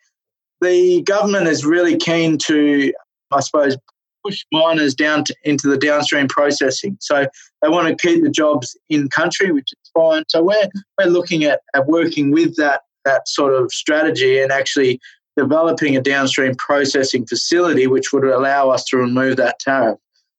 the 0.62 1.02
government 1.04 1.48
is 1.48 1.66
really 1.66 1.98
keen 1.98 2.38
to, 2.46 2.94
I 3.32 3.40
suppose, 3.40 3.78
push 4.24 4.46
miners 4.52 4.94
down 4.94 5.24
to, 5.24 5.36
into 5.44 5.68
the 5.68 5.78
downstream 5.78 6.28
processing. 6.28 6.98
So 7.00 7.26
they 7.62 7.70
want 7.70 7.88
to 7.88 8.08
keep 8.08 8.24
the 8.24 8.30
jobs 8.30 8.78
in 8.90 9.10
country, 9.10 9.52
which 9.52 9.72
is 9.72 9.81
fine. 9.94 10.24
So 10.28 10.44
we're, 10.44 10.70
we're 11.00 11.12
looking 11.12 11.44
at, 11.44 11.62
at 11.76 11.88
working 11.88 12.32
with 12.32 12.56
that, 12.58 12.82
that 13.06 13.28
sort 13.28 13.54
of 13.54 13.72
strategy 13.72 14.40
and 14.40 14.52
actually 14.52 15.00
developing 15.38 15.96
a 15.96 16.02
downstream 16.02 16.56
processing 16.56 17.26
facility 17.26 17.88
which 17.88 18.12
would 18.12 18.24
allow 18.24 18.70
us 18.70 18.84
to 18.86 18.98
remove 18.98 19.38
that 19.38 19.60
tariff. 19.60 19.98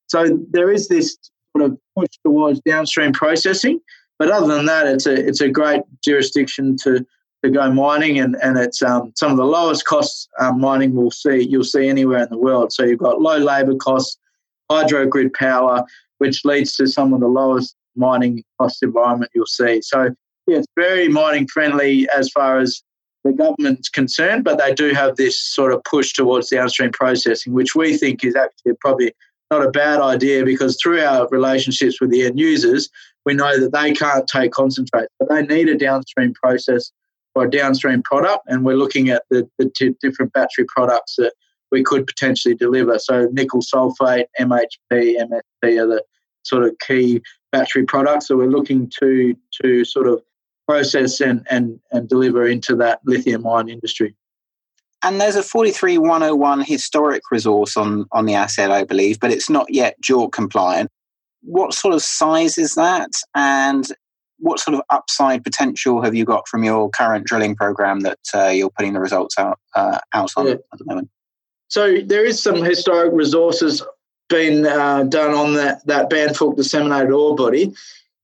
So 0.08 0.38
there 0.50 0.70
is 0.70 0.88
this 0.88 1.16
sort 1.56 1.70
of 1.70 1.78
push 1.96 2.10
towards 2.24 2.60
downstream 2.60 3.12
processing, 3.12 3.80
but 4.18 4.30
other 4.30 4.54
than 4.54 4.66
that, 4.66 4.86
it's 4.86 5.06
a 5.06 5.14
it's 5.14 5.40
a 5.40 5.48
great 5.48 5.82
jurisdiction 6.04 6.76
to 6.82 7.04
to 7.42 7.50
go 7.50 7.72
mining, 7.72 8.18
and 8.18 8.36
and 8.42 8.58
it's 8.58 8.82
um, 8.82 9.12
some 9.16 9.32
of 9.32 9.38
the 9.38 9.44
lowest 9.44 9.86
costs 9.86 10.28
um, 10.38 10.60
mining 10.60 10.94
we'll 10.94 11.10
see 11.10 11.40
you'll 11.40 11.64
see 11.64 11.88
anywhere 11.88 12.22
in 12.22 12.28
the 12.28 12.38
world. 12.38 12.72
So 12.72 12.84
you've 12.84 12.98
got 12.98 13.20
low 13.20 13.38
labour 13.38 13.74
costs, 13.74 14.18
hydro 14.70 15.06
grid 15.06 15.32
power, 15.32 15.84
which 16.18 16.44
leads 16.44 16.74
to 16.74 16.86
some 16.86 17.12
of 17.12 17.20
the 17.20 17.26
lowest 17.26 17.74
mining 17.96 18.44
cost 18.60 18.82
environment 18.82 19.30
you'll 19.34 19.46
see. 19.46 19.80
So 19.82 20.10
yeah, 20.46 20.58
it's 20.58 20.66
very 20.76 21.08
mining 21.08 21.46
friendly 21.46 22.08
as 22.16 22.30
far 22.30 22.58
as 22.58 22.82
the 23.24 23.32
government's 23.32 23.88
concerned, 23.88 24.44
but 24.44 24.58
they 24.58 24.74
do 24.74 24.92
have 24.92 25.16
this 25.16 25.40
sort 25.40 25.72
of 25.72 25.82
push 25.84 26.12
towards 26.12 26.50
downstream 26.50 26.90
processing, 26.90 27.52
which 27.52 27.74
we 27.74 27.96
think 27.96 28.24
is 28.24 28.34
actually 28.34 28.72
probably 28.80 29.12
not 29.50 29.64
a 29.64 29.70
bad 29.70 30.00
idea 30.00 30.44
because 30.44 30.78
through 30.82 31.00
our 31.00 31.28
relationships 31.30 32.00
with 32.00 32.10
the 32.10 32.24
end 32.24 32.38
users, 32.38 32.88
we 33.24 33.34
know 33.34 33.60
that 33.60 33.72
they 33.72 33.92
can't 33.92 34.26
take 34.26 34.50
concentrate, 34.50 35.08
but 35.18 35.28
they 35.28 35.42
need 35.42 35.68
a 35.68 35.76
downstream 35.76 36.32
process 36.34 36.90
or 37.34 37.44
a 37.44 37.50
downstream 37.50 38.02
product, 38.02 38.42
and 38.48 38.64
we're 38.64 38.76
looking 38.76 39.08
at 39.08 39.22
the, 39.30 39.48
the 39.58 39.70
t- 39.74 39.94
different 40.00 40.32
battery 40.32 40.64
products 40.68 41.14
that 41.16 41.32
we 41.70 41.82
could 41.82 42.06
potentially 42.06 42.54
deliver. 42.54 42.98
So 42.98 43.28
nickel 43.32 43.60
sulfate, 43.60 44.26
MHP, 44.38 44.66
MSP 44.92 45.82
are 45.82 45.86
the 45.86 46.02
sort 46.42 46.64
of 46.64 46.76
key 46.86 47.22
battery 47.52 47.84
products 47.84 48.28
that 48.28 48.36
we're 48.36 48.46
looking 48.46 48.90
to 48.98 49.36
to 49.62 49.84
sort 49.84 50.08
of 50.08 50.22
process 50.66 51.20
and, 51.20 51.46
and, 51.50 51.78
and 51.90 52.08
deliver 52.08 52.46
into 52.46 52.74
that 52.76 53.00
lithium 53.04 53.46
ion 53.46 53.68
industry. 53.68 54.14
And 55.02 55.20
there's 55.20 55.36
a 55.36 55.42
43101 55.42 56.60
historic 56.60 57.22
resource 57.30 57.76
on, 57.76 58.06
on 58.12 58.26
the 58.26 58.34
asset, 58.34 58.70
I 58.70 58.84
believe, 58.84 59.18
but 59.18 59.32
it's 59.32 59.50
not 59.50 59.72
yet 59.72 59.96
JORC 60.00 60.30
compliant. 60.32 60.90
What 61.42 61.74
sort 61.74 61.92
of 61.92 62.02
size 62.02 62.56
is 62.56 62.74
that? 62.76 63.10
And 63.34 63.88
what 64.38 64.60
sort 64.60 64.76
of 64.76 64.82
upside 64.90 65.42
potential 65.42 66.02
have 66.02 66.14
you 66.14 66.24
got 66.24 66.46
from 66.46 66.62
your 66.62 66.88
current 66.90 67.26
drilling 67.26 67.56
program 67.56 68.00
that 68.00 68.20
uh, 68.32 68.48
you're 68.48 68.70
putting 68.70 68.92
the 68.92 69.00
results 69.00 69.36
out, 69.38 69.58
uh, 69.74 69.98
out 70.14 70.30
on 70.36 70.46
yeah. 70.46 70.54
at 70.54 70.78
the 70.78 70.84
moment? 70.84 71.10
So 71.66 71.98
there 72.04 72.24
is 72.24 72.40
some 72.40 72.62
historic 72.62 73.12
resources 73.12 73.82
been 74.32 74.66
uh, 74.66 75.04
done 75.04 75.32
on 75.32 75.54
that, 75.54 75.86
that 75.86 76.10
Ban 76.10 76.30
Phuc 76.30 76.56
disseminated 76.56 77.12
ore 77.12 77.36
body 77.36 77.72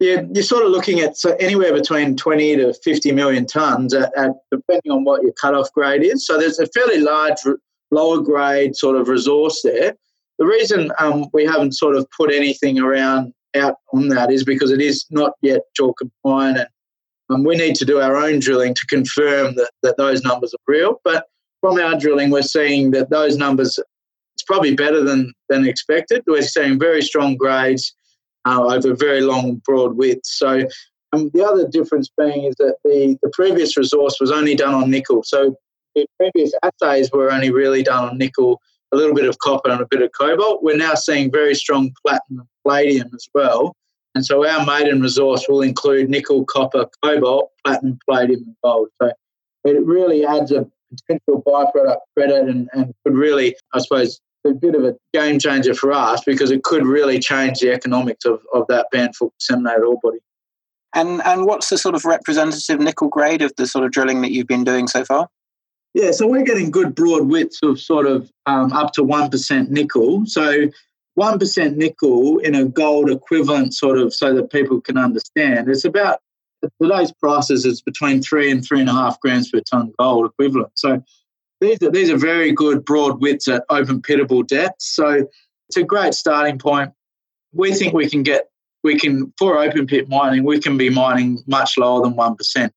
yeah, 0.01 0.23
you're 0.33 0.44
sort 0.44 0.64
of 0.64 0.71
looking 0.71 1.01
at 1.01 1.16
so 1.16 1.35
anywhere 1.40 1.73
between 1.73 2.16
20 2.16 2.57
to 2.57 2.73
50 2.73 3.12
million 3.12 3.47
tonnes, 3.47 4.01
at, 4.01 4.16
at, 4.16 4.31
depending 4.51 4.92
on 4.92 5.05
what 5.05 5.23
your 5.23 5.33
cutoff 5.33 5.73
grade 5.73 6.05
is. 6.05 6.25
So 6.25 6.38
there's 6.38 6.61
a 6.61 6.68
fairly 6.68 7.01
large, 7.01 7.38
lower 7.90 8.21
grade 8.21 8.77
sort 8.77 8.97
of 8.97 9.09
resource 9.09 9.62
there. 9.62 9.97
The 10.38 10.47
reason 10.47 10.92
um, 11.01 11.27
we 11.33 11.44
haven't 11.44 11.73
sort 11.73 11.97
of 11.97 12.07
put 12.16 12.33
anything 12.33 12.79
around 12.79 13.33
out 13.57 13.77
on 13.92 14.09
that 14.09 14.31
is 14.31 14.44
because 14.44 14.71
it 14.71 14.81
is 14.81 15.05
not 15.11 15.33
yet 15.42 15.62
JORC 15.79 15.94
compliant, 15.99 16.59
and 16.59 16.68
Um, 17.31 17.44
we 17.44 17.57
need 17.57 17.75
to 17.77 17.85
do 17.85 18.01
our 18.01 18.16
own 18.16 18.38
drilling 18.38 18.75
to 18.75 18.87
confirm 18.87 19.57
that, 19.57 19.71
that 19.83 19.97
those 19.97 20.23
numbers 20.23 20.55
are 20.55 20.73
real. 20.73 21.01
But 21.03 21.27
from 21.61 21.81
our 21.81 21.99
drilling, 21.99 22.31
we're 22.31 22.42
seeing 22.42 22.92
that 22.92 23.11
those 23.11 23.37
numbers, 23.37 23.81
probably 24.48 24.74
better 24.74 25.04
than, 25.04 25.32
than 25.48 25.68
expected. 25.68 26.24
We're 26.26 26.42
seeing 26.42 26.80
very 26.80 27.02
strong 27.02 27.37
grades 27.37 27.94
uh, 28.46 28.64
over 28.64 28.94
very 28.94 29.20
long, 29.20 29.61
broad 29.64 29.96
widths. 29.96 30.38
So 30.38 30.64
um, 31.12 31.30
the 31.34 31.44
other 31.44 31.68
difference 31.68 32.11
being 32.18 32.44
is 32.44 32.56
that 32.56 32.76
the, 32.82 33.16
the 33.22 33.30
previous 33.32 33.76
resource 33.76 34.16
was 34.20 34.32
only 34.32 34.54
done 34.54 34.74
on 34.74 34.90
nickel. 34.90 35.22
So 35.22 35.54
the 35.94 36.06
previous 36.18 36.52
assays 36.62 37.11
were 37.12 37.30
only 37.30 37.50
really 37.50 37.82
done 37.82 38.08
on 38.08 38.18
nickel, 38.18 38.61
a 38.92 38.96
little 38.96 39.14
bit 39.14 39.28
of 39.28 39.38
copper 39.38 39.70
and 39.70 39.82
a 39.82 39.87
bit 39.90 40.02
of 40.02 40.11
cobalt. 40.18 40.62
We're 40.62 40.76
now 40.76 40.94
seeing 40.94 41.30
very 41.30 41.54
strong 41.54 41.92
platinum, 42.04 42.40
and 42.40 42.48
palladium 42.64 43.11
as 43.14 43.28
well. 43.34 43.74
And 44.14 44.24
so 44.24 44.46
our 44.48 44.64
maiden 44.64 45.02
resource 45.02 45.46
will 45.48 45.61
include 45.61 46.08
nickel, 46.08 46.44
copper, 46.46 46.87
cobalt, 47.04 47.50
platinum, 47.64 47.98
palladium, 48.08 48.42
and 48.46 48.56
gold. 48.64 48.88
So 49.00 49.12
it 49.64 49.84
really 49.84 50.24
adds 50.24 50.50
a 50.52 50.66
potential 50.90 51.42
byproduct 51.46 51.98
credit 52.16 52.48
and, 52.48 52.68
and 52.72 52.94
could 53.04 53.14
really, 53.14 53.54
I 53.74 53.80
suppose, 53.80 54.18
a 54.48 54.54
bit 54.54 54.74
of 54.74 54.84
a 54.84 54.96
game 55.12 55.38
changer 55.38 55.74
for 55.74 55.92
us 55.92 56.22
because 56.24 56.50
it 56.50 56.62
could 56.62 56.84
really 56.84 57.18
change 57.18 57.61
the 57.61 57.72
economics 57.72 58.24
of, 58.24 58.40
of 58.52 58.66
that 58.68 58.88
Ban 58.90 59.11
Phuc 59.11 59.30
disseminated 59.38 59.84
ore 59.84 59.98
body. 60.02 60.18
And 60.94 61.22
and 61.22 61.44
what's 61.44 61.68
the 61.68 61.78
sort 61.78 61.94
of 61.94 62.04
representative 62.04 62.80
nickel 62.80 63.08
grade 63.08 63.42
of 63.42 63.52
the 63.56 63.66
sort 63.66 63.84
of 63.84 63.90
drilling 63.90 64.22
that 64.22 64.32
you've 64.32 64.46
been 64.46 64.64
doing 64.64 64.88
so 64.88 65.04
far? 65.04 65.28
Yeah, 65.94 66.12
so 66.12 66.26
we're 66.26 66.44
getting 66.44 66.70
good 66.70 66.94
broad 66.94 67.28
widths 67.28 67.61
of 67.62 67.80
sort 67.80 68.06
of 68.06 68.30
um, 68.46 68.72
up 68.72 68.92
to 68.92 69.02
1% 69.02 69.68
nickel. 69.68 70.26
So 70.26 70.68
1% 71.18 71.76
nickel 71.76 72.38
in 72.38 72.54
a 72.54 72.64
gold 72.64 73.11
equivalent, 73.11 73.74
sort 73.74 73.98
of, 73.98 74.14
so 74.14 74.34
that 74.34 74.50
people 74.50 74.80
can 74.80 74.96
understand, 74.96 75.68
it's 75.68 75.84
about 75.84 76.20
today's 76.80 77.12
prices, 77.12 77.64
it's 77.64 77.80
between 77.80 78.22
three 78.22 78.50
and 78.50 78.64
three 78.64 78.80
and 78.80 78.88
a 78.88 78.92
half 78.92 79.18
grams 79.20 79.50
per 79.50 79.61
ton 79.61 79.92
gold 79.98 80.26
equivalent. 80.26 80.70
So 80.74 81.02
these 81.61 81.83
are, 81.83 81.90
these 81.90 82.11
are 82.11 82.16
very 82.16 82.53
good 82.53 82.85
broad 82.85 83.21
widths 83.21 83.49
at 83.49 83.64
open 83.71 84.01
pitable 84.01 84.47
depths. 84.47 84.94
So 84.94 85.27
it's 85.68 85.77
a 85.77 85.83
great 85.83 86.14
starting 86.14 86.59
point. 86.59 86.92
We 87.53 87.75
think 87.75 87.94
we 87.94 88.09
can 88.09 88.23
get, 88.23 88.49
we 88.85 88.99
can, 88.99 89.33
for 89.38 89.59
open 89.59 89.87
pit 89.87 90.09
mining, 90.09 90.44
we 90.44 90.61
can 90.61 90.77
be 90.77 90.90
mining 90.90 91.42
much 91.47 91.77
lower 91.79 92.03
than 92.03 92.14
1%. 92.14 92.71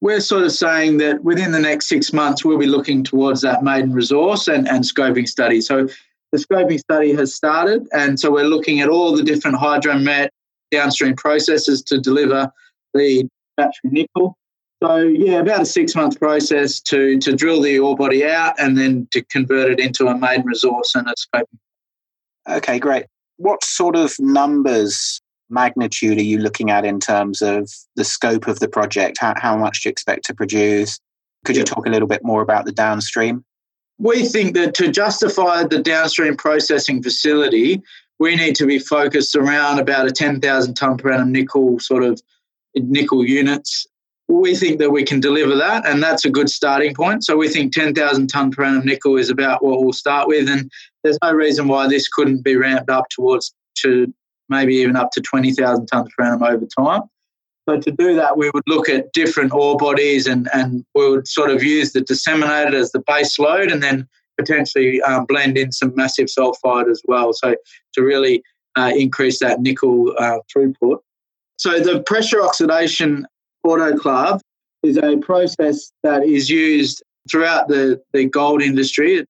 We're 0.00 0.20
sort 0.20 0.44
of 0.44 0.52
saying 0.52 0.98
that 0.98 1.24
within 1.24 1.50
the 1.52 1.58
next 1.58 1.88
six 1.88 2.12
months, 2.12 2.44
we'll 2.44 2.58
be 2.58 2.66
looking 2.66 3.02
towards 3.02 3.40
that 3.42 3.62
maiden 3.62 3.92
resource 3.92 4.46
and, 4.46 4.68
and 4.68 4.84
scoping 4.84 5.26
study. 5.26 5.60
So 5.60 5.88
the 6.30 6.38
scoping 6.38 6.78
study 6.78 7.12
has 7.14 7.34
started, 7.34 7.88
and 7.92 8.20
so 8.20 8.30
we're 8.30 8.44
looking 8.44 8.80
at 8.80 8.88
all 8.88 9.16
the 9.16 9.24
different 9.24 9.56
hydromet 9.56 10.28
downstream 10.70 11.16
processes 11.16 11.82
to 11.82 11.98
deliver 11.98 12.52
the 12.94 13.28
battery 13.56 13.90
nickel. 13.90 14.36
So 14.82 14.98
yeah, 14.98 15.40
about 15.40 15.62
a 15.62 15.66
six 15.66 15.94
month 15.94 16.18
process 16.20 16.80
to 16.82 17.18
to 17.18 17.34
drill 17.34 17.60
the 17.62 17.78
ore 17.78 17.96
body 17.96 18.24
out 18.24 18.54
and 18.58 18.76
then 18.76 19.08
to 19.12 19.22
convert 19.24 19.70
it 19.72 19.80
into 19.80 20.06
a 20.06 20.16
maiden 20.16 20.46
resource 20.46 20.94
and 20.94 21.08
a 21.08 21.14
scoping. 21.14 21.58
Okay, 22.48 22.78
great. 22.78 23.06
What 23.36 23.64
sort 23.64 23.96
of 23.96 24.14
numbers, 24.18 25.20
magnitude 25.50 26.18
are 26.18 26.22
you 26.22 26.38
looking 26.38 26.70
at 26.70 26.84
in 26.84 27.00
terms 27.00 27.42
of 27.42 27.70
the 27.96 28.04
scope 28.04 28.46
of 28.46 28.60
the 28.60 28.68
project? 28.68 29.18
How, 29.20 29.34
how 29.36 29.56
much 29.56 29.82
do 29.82 29.88
you 29.88 29.90
expect 29.90 30.24
to 30.26 30.34
produce? 30.34 30.98
Could 31.44 31.56
you 31.56 31.64
talk 31.64 31.86
a 31.86 31.90
little 31.90 32.08
bit 32.08 32.24
more 32.24 32.42
about 32.42 32.64
the 32.64 32.72
downstream? 32.72 33.44
we 33.98 34.24
think 34.24 34.54
that 34.54 34.74
to 34.74 34.90
justify 34.90 35.64
the 35.64 35.80
downstream 35.80 36.36
processing 36.36 37.02
facility, 37.02 37.82
we 38.18 38.36
need 38.36 38.54
to 38.56 38.66
be 38.66 38.78
focused 38.78 39.36
around 39.36 39.78
about 39.78 40.06
a 40.06 40.12
10,000 40.12 40.74
tonne 40.74 40.96
per 40.96 41.12
annum 41.12 41.32
nickel 41.32 41.78
sort 41.78 42.04
of 42.04 42.20
nickel 42.74 43.24
units. 43.24 43.86
We 44.28 44.54
think 44.54 44.78
that 44.78 44.90
we 44.90 45.04
can 45.04 45.20
deliver 45.20 45.56
that, 45.56 45.86
and 45.86 46.02
that's 46.02 46.24
a 46.24 46.30
good 46.30 46.50
starting 46.50 46.94
point. 46.94 47.24
So 47.24 47.36
we 47.36 47.48
think 47.48 47.72
10,000 47.72 48.26
tonne 48.28 48.50
per 48.50 48.62
annum 48.62 48.84
nickel 48.84 49.16
is 49.16 49.30
about 49.30 49.64
what 49.64 49.82
we'll 49.82 49.92
start 49.92 50.28
with, 50.28 50.48
and 50.48 50.70
there's 51.02 51.18
no 51.22 51.32
reason 51.32 51.66
why 51.66 51.88
this 51.88 52.08
couldn't 52.08 52.44
be 52.44 52.56
ramped 52.56 52.90
up 52.90 53.08
towards 53.10 53.54
to 53.82 54.12
maybe 54.48 54.74
even 54.76 54.96
up 54.96 55.10
to 55.12 55.20
20,000 55.20 55.86
tonnes 55.86 56.08
per 56.16 56.24
annum 56.24 56.42
over 56.42 56.66
time. 56.78 57.02
So 57.68 57.78
to 57.78 57.90
do 57.90 58.16
that, 58.16 58.38
we 58.38 58.50
would 58.54 58.62
look 58.66 58.88
at 58.88 59.12
different 59.12 59.52
ore 59.52 59.76
bodies 59.76 60.26
and, 60.26 60.48
and 60.54 60.84
we 60.94 61.10
would 61.10 61.28
sort 61.28 61.50
of 61.50 61.62
use 61.62 61.92
the 61.92 62.00
disseminated 62.00 62.74
as 62.74 62.92
the 62.92 63.02
base 63.06 63.38
load 63.38 63.70
and 63.70 63.82
then 63.82 64.08
potentially 64.38 65.02
um, 65.02 65.26
blend 65.26 65.58
in 65.58 65.70
some 65.70 65.94
massive 65.94 66.28
sulfide 66.28 66.90
as 66.90 67.02
well. 67.06 67.34
So 67.34 67.56
to 67.92 68.02
really 68.02 68.42
uh, 68.76 68.92
increase 68.96 69.40
that 69.40 69.60
nickel 69.60 70.14
uh, 70.18 70.38
throughput. 70.54 70.98
So 71.58 71.80
the 71.80 72.00
pressure 72.04 72.40
oxidation 72.40 73.26
autoclave 73.68 74.40
is 74.82 74.96
a 74.96 75.16
process 75.18 75.90
that 76.02 76.24
is 76.24 76.48
used 76.48 77.02
throughout 77.30 77.68
the, 77.68 78.00
the 78.12 78.24
gold 78.24 78.62
industry. 78.62 79.24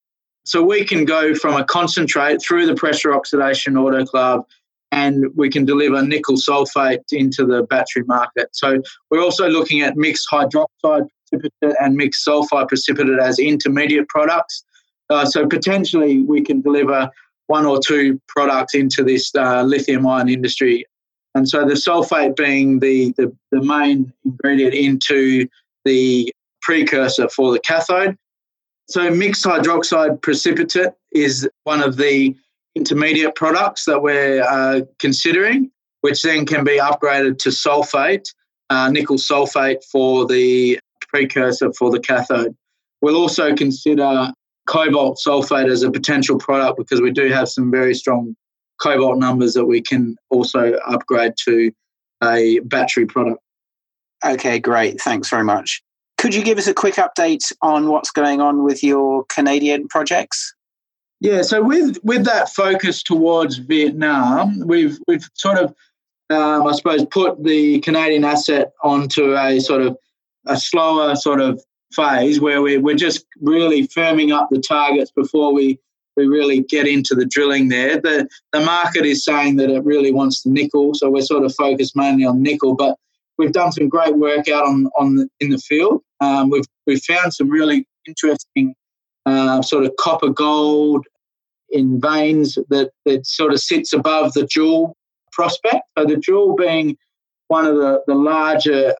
So 0.45 0.63
we 0.63 0.85
can 0.85 1.05
go 1.05 1.35
from 1.35 1.55
a 1.55 1.65
concentrate 1.65 2.41
through 2.41 2.67
the 2.67 2.75
pressure 2.75 3.15
oxidation 3.15 3.75
autoclave 3.75 4.45
and 4.91 5.27
we 5.37 5.51
can 5.51 5.65
deliver 5.65 6.03
nickel 6.03 6.37
sulfate 6.37 7.05
into 7.13 7.45
the 7.45 7.65
battery 7.65 8.05
market. 8.07 8.49
So 8.53 8.81
we're 9.11 9.23
also 9.23 9.49
looking 9.49 9.81
at 9.83 9.97
mixed 9.97 10.27
hydroxide 10.33 11.09
precipitate 11.29 11.77
and 11.81 11.97
mixed 11.97 12.27
sulfide 12.27 12.69
precipitate 12.69 13.19
as 13.19 13.39
intermediate 13.39 14.09
products. 14.09 14.65
Uh, 15.11 15.25
so 15.25 15.47
potentially 15.47 16.23
we 16.23 16.43
can 16.43 16.61
deliver 16.61 17.11
one 17.49 17.67
or 17.67 17.81
two 17.81 18.21
products 18.29 18.75
into 18.75 19.03
this 19.03 19.31
uh, 19.35 19.63
lithium 19.63 20.07
ion 20.07 20.29
industry. 20.29 20.85
And 21.35 21.49
so 21.49 21.65
the 21.65 21.75
sulfate 21.75 22.37
being 22.37 22.81
the, 22.81 23.13
the, 23.17 23.35
the 23.53 23.63
main 23.63 24.13
ingredient 24.25 24.75
into 24.75 25.47
the 25.85 26.33
precursor 26.63 27.29
for 27.29 27.53
the 27.53 27.61
cathode. 27.61 28.17
So 28.89 29.11
mixed 29.11 29.45
hydroxide 29.45 30.23
precipitate 30.23 30.93
is 31.13 31.49
one 31.65 31.83
of 31.83 31.97
the 31.97 32.35
intermediate 32.75 33.35
products 33.35 33.85
that 33.85 34.03
we're 34.03 34.43
uh, 34.43 34.81
considering, 34.99 35.71
which 36.01 36.23
then 36.23 36.47
can 36.47 36.65
be 36.65 36.79
upgraded 36.79 37.39
to 37.39 37.51
sulfate, 37.51 38.27
uh, 38.71 38.91
nickel 38.91 39.17
sulfate 39.17 39.85
for 39.85 40.27
the 40.27 40.79
precursor 41.09 41.73
for 41.73 41.91
the 41.91 42.01
cathode. 42.01 42.57
We'll 43.01 43.17
also 43.17 43.55
consider 43.55 44.33
cobalt 44.67 45.19
sulfate 45.25 45.71
as 45.71 45.83
a 45.83 45.91
potential 45.91 46.39
product 46.39 46.79
because 46.79 47.01
we 47.01 47.11
do 47.11 47.29
have 47.29 47.49
some 47.49 47.71
very 47.71 47.95
strong 47.95 48.37
cobalt 48.81 49.19
numbers 49.19 49.55
that 49.55 49.67
we 49.67 49.81
can 49.81 50.17
also 50.31 50.75
upgrade 50.87 51.35
to 51.45 51.73
a 52.23 52.61
battery 52.61 53.07
product. 53.07 53.41
Okay, 54.25 54.59
great. 54.59 55.01
Thanks 55.01 55.29
very 55.31 55.45
much. 55.45 55.83
Could 56.17 56.35
you 56.35 56.43
give 56.43 56.59
us 56.59 56.67
a 56.67 56.75
quick 56.75 56.95
update 56.95 57.53
on 57.63 57.89
what's 57.89 58.11
going 58.11 58.41
on 58.41 58.65
with 58.65 58.83
your 58.83 59.25
Canadian 59.29 59.87
projects? 59.87 60.55
Yeah, 61.21 61.43
so 61.43 61.63
with 61.63 61.99
with 62.03 62.25
that 62.25 62.49
focus 62.49 63.03
towards 63.03 63.59
Vietnam, 63.59 64.63
we've 64.67 64.99
we've 65.07 65.29
sort 65.35 65.59
of, 65.59 65.75
um, 66.31 66.67
I 66.67 66.73
suppose, 66.73 67.05
put 67.07 67.43
the 67.43 67.81
Canadian 67.81 68.25
asset 68.25 68.73
onto 68.83 69.37
a 69.37 69.61
sort 69.61 69.83
of 69.83 69.97
a 70.47 70.57
slower 70.57 71.15
sort 71.17 71.41
of 71.41 71.63
phase 71.93 72.41
where 72.41 72.63
we, 72.63 72.79
we're 72.79 72.97
just 72.97 73.27
really 73.41 73.87
firming 73.89 74.33
up 74.33 74.49
the 74.51 74.61
targets 74.61 75.11
before 75.11 75.53
we 75.53 75.79
we 76.19 76.27
really 76.27 76.63
get 76.63 76.87
into 76.87 77.15
the 77.15 77.25
drilling 77.25 77.69
there. 77.69 78.01
The 78.01 78.29
the 78.53 78.61
market 78.61 79.07
is 79.07 79.25
saying 79.25 79.57
that 79.57 79.71
it 79.71 79.85
really 79.85 80.13
wants 80.13 80.43
the 80.43 80.51
nickel, 80.51 80.95
so 80.95 81.11
we're 81.11 81.23
sort 81.23 81.45
of 81.45 81.55
focused 81.55 81.95
mainly 81.95 82.25
on 82.25 82.43
nickel. 82.43 82.75
But 82.75 82.97
we've 83.39 83.53
done 83.53 83.71
some 83.73 83.89
great 83.89 84.17
work 84.17 84.49
out 84.49 84.67
on 84.67 84.89
on 84.99 85.17
the, 85.17 85.29
in 85.41 85.51
the 85.51 85.59
field. 85.59 86.03
Um, 86.21 86.51
we've 86.51 86.67
we've 86.87 87.03
found 87.03 87.33
some 87.33 87.49
really 87.49 87.87
interesting 88.07 88.75
uh, 89.27 89.63
sort 89.63 89.85
of 89.85 89.93
copper 89.99 90.31
gold 90.31 91.07
in 91.71 92.01
veins 92.01 92.59
that, 92.71 92.91
that 93.05 93.27
sort 93.27 93.53
of 93.53 93.61
sits 93.61 93.93
above 93.93 94.33
the 94.33 94.47
jewel 94.47 94.97
prospect. 95.33 95.83
So 95.97 96.05
the 96.07 96.17
jewel 96.17 96.57
being 96.57 96.97
one 97.49 97.67
of 97.67 97.77
the, 97.77 98.03
the 98.07 98.15
larger 98.15 98.95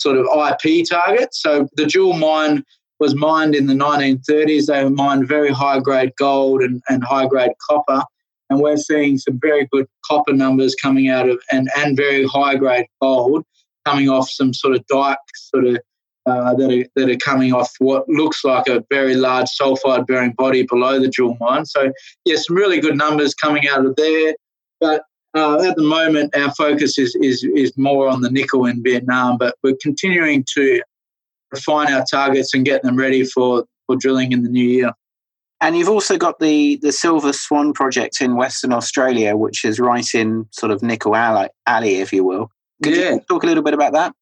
sort 0.00 0.16
of 0.16 0.26
IP 0.26 0.84
targets. 0.88 1.40
So 1.40 1.68
the 1.76 1.86
jewel 1.86 2.14
mine 2.14 2.64
was 3.00 3.14
mined 3.14 3.54
in 3.54 3.66
the 3.66 3.74
1930s. 3.74 4.66
They 4.66 4.88
mined 4.88 5.28
very 5.28 5.50
high 5.50 5.80
grade 5.80 6.12
gold 6.18 6.62
and, 6.62 6.82
and 6.88 7.04
high 7.04 7.26
grade 7.26 7.52
copper. 7.68 8.02
And 8.50 8.60
we're 8.60 8.76
seeing 8.76 9.18
some 9.18 9.38
very 9.40 9.68
good 9.70 9.86
copper 10.04 10.32
numbers 10.32 10.74
coming 10.74 11.08
out 11.08 11.28
of 11.28 11.40
and, 11.50 11.68
and 11.76 11.96
very 11.96 12.24
high 12.24 12.56
grade 12.56 12.86
gold 13.00 13.44
coming 13.84 14.08
off 14.08 14.28
some 14.28 14.52
sort 14.52 14.74
of 14.74 14.86
dike 14.86 15.18
sort 15.34 15.66
of 15.66 15.78
uh, 16.26 16.54
that, 16.54 16.70
are, 16.70 16.86
that 16.94 17.10
are 17.10 17.16
coming 17.16 17.54
off 17.54 17.72
what 17.78 18.08
looks 18.08 18.44
like 18.44 18.66
a 18.68 18.84
very 18.90 19.14
large 19.14 19.48
sulfide 19.48 20.06
bearing 20.06 20.32
body 20.32 20.62
below 20.62 21.00
the 21.00 21.08
jewel 21.08 21.36
mine. 21.40 21.64
So, 21.64 21.90
yeah, 22.24 22.36
some 22.36 22.56
really 22.56 22.80
good 22.80 22.96
numbers 22.96 23.34
coming 23.34 23.66
out 23.68 23.86
of 23.86 23.96
there. 23.96 24.34
But 24.80 25.04
uh, 25.34 25.62
at 25.62 25.76
the 25.76 25.82
moment, 25.82 26.36
our 26.36 26.52
focus 26.52 26.98
is, 26.98 27.14
is, 27.22 27.44
is 27.54 27.72
more 27.76 28.08
on 28.08 28.20
the 28.20 28.30
nickel 28.30 28.66
in 28.66 28.82
Vietnam, 28.82 29.38
but 29.38 29.56
we're 29.62 29.78
continuing 29.80 30.44
to 30.54 30.82
refine 31.52 31.92
our 31.92 32.04
targets 32.10 32.54
and 32.54 32.64
get 32.64 32.82
them 32.82 32.96
ready 32.96 33.24
for, 33.24 33.64
for 33.86 33.96
drilling 33.96 34.32
in 34.32 34.42
the 34.42 34.48
new 34.48 34.64
year. 34.64 34.92
And 35.60 35.76
you've 35.76 35.88
also 35.88 36.16
got 36.16 36.38
the, 36.38 36.76
the 36.82 36.92
Silver 36.92 37.32
Swan 37.32 37.72
project 37.72 38.20
in 38.20 38.36
Western 38.36 38.72
Australia, 38.72 39.36
which 39.36 39.64
is 39.64 39.80
right 39.80 40.06
in 40.14 40.46
sort 40.52 40.70
of 40.70 40.82
nickel 40.82 41.16
alley, 41.16 41.48
alley 41.66 41.96
if 41.96 42.12
you 42.12 42.22
will. 42.22 42.50
Could 42.82 42.96
yeah. 42.96 43.14
you 43.14 43.20
talk 43.28 43.42
a 43.42 43.46
little 43.46 43.64
bit 43.64 43.74
about 43.74 43.92
that? 43.94 44.14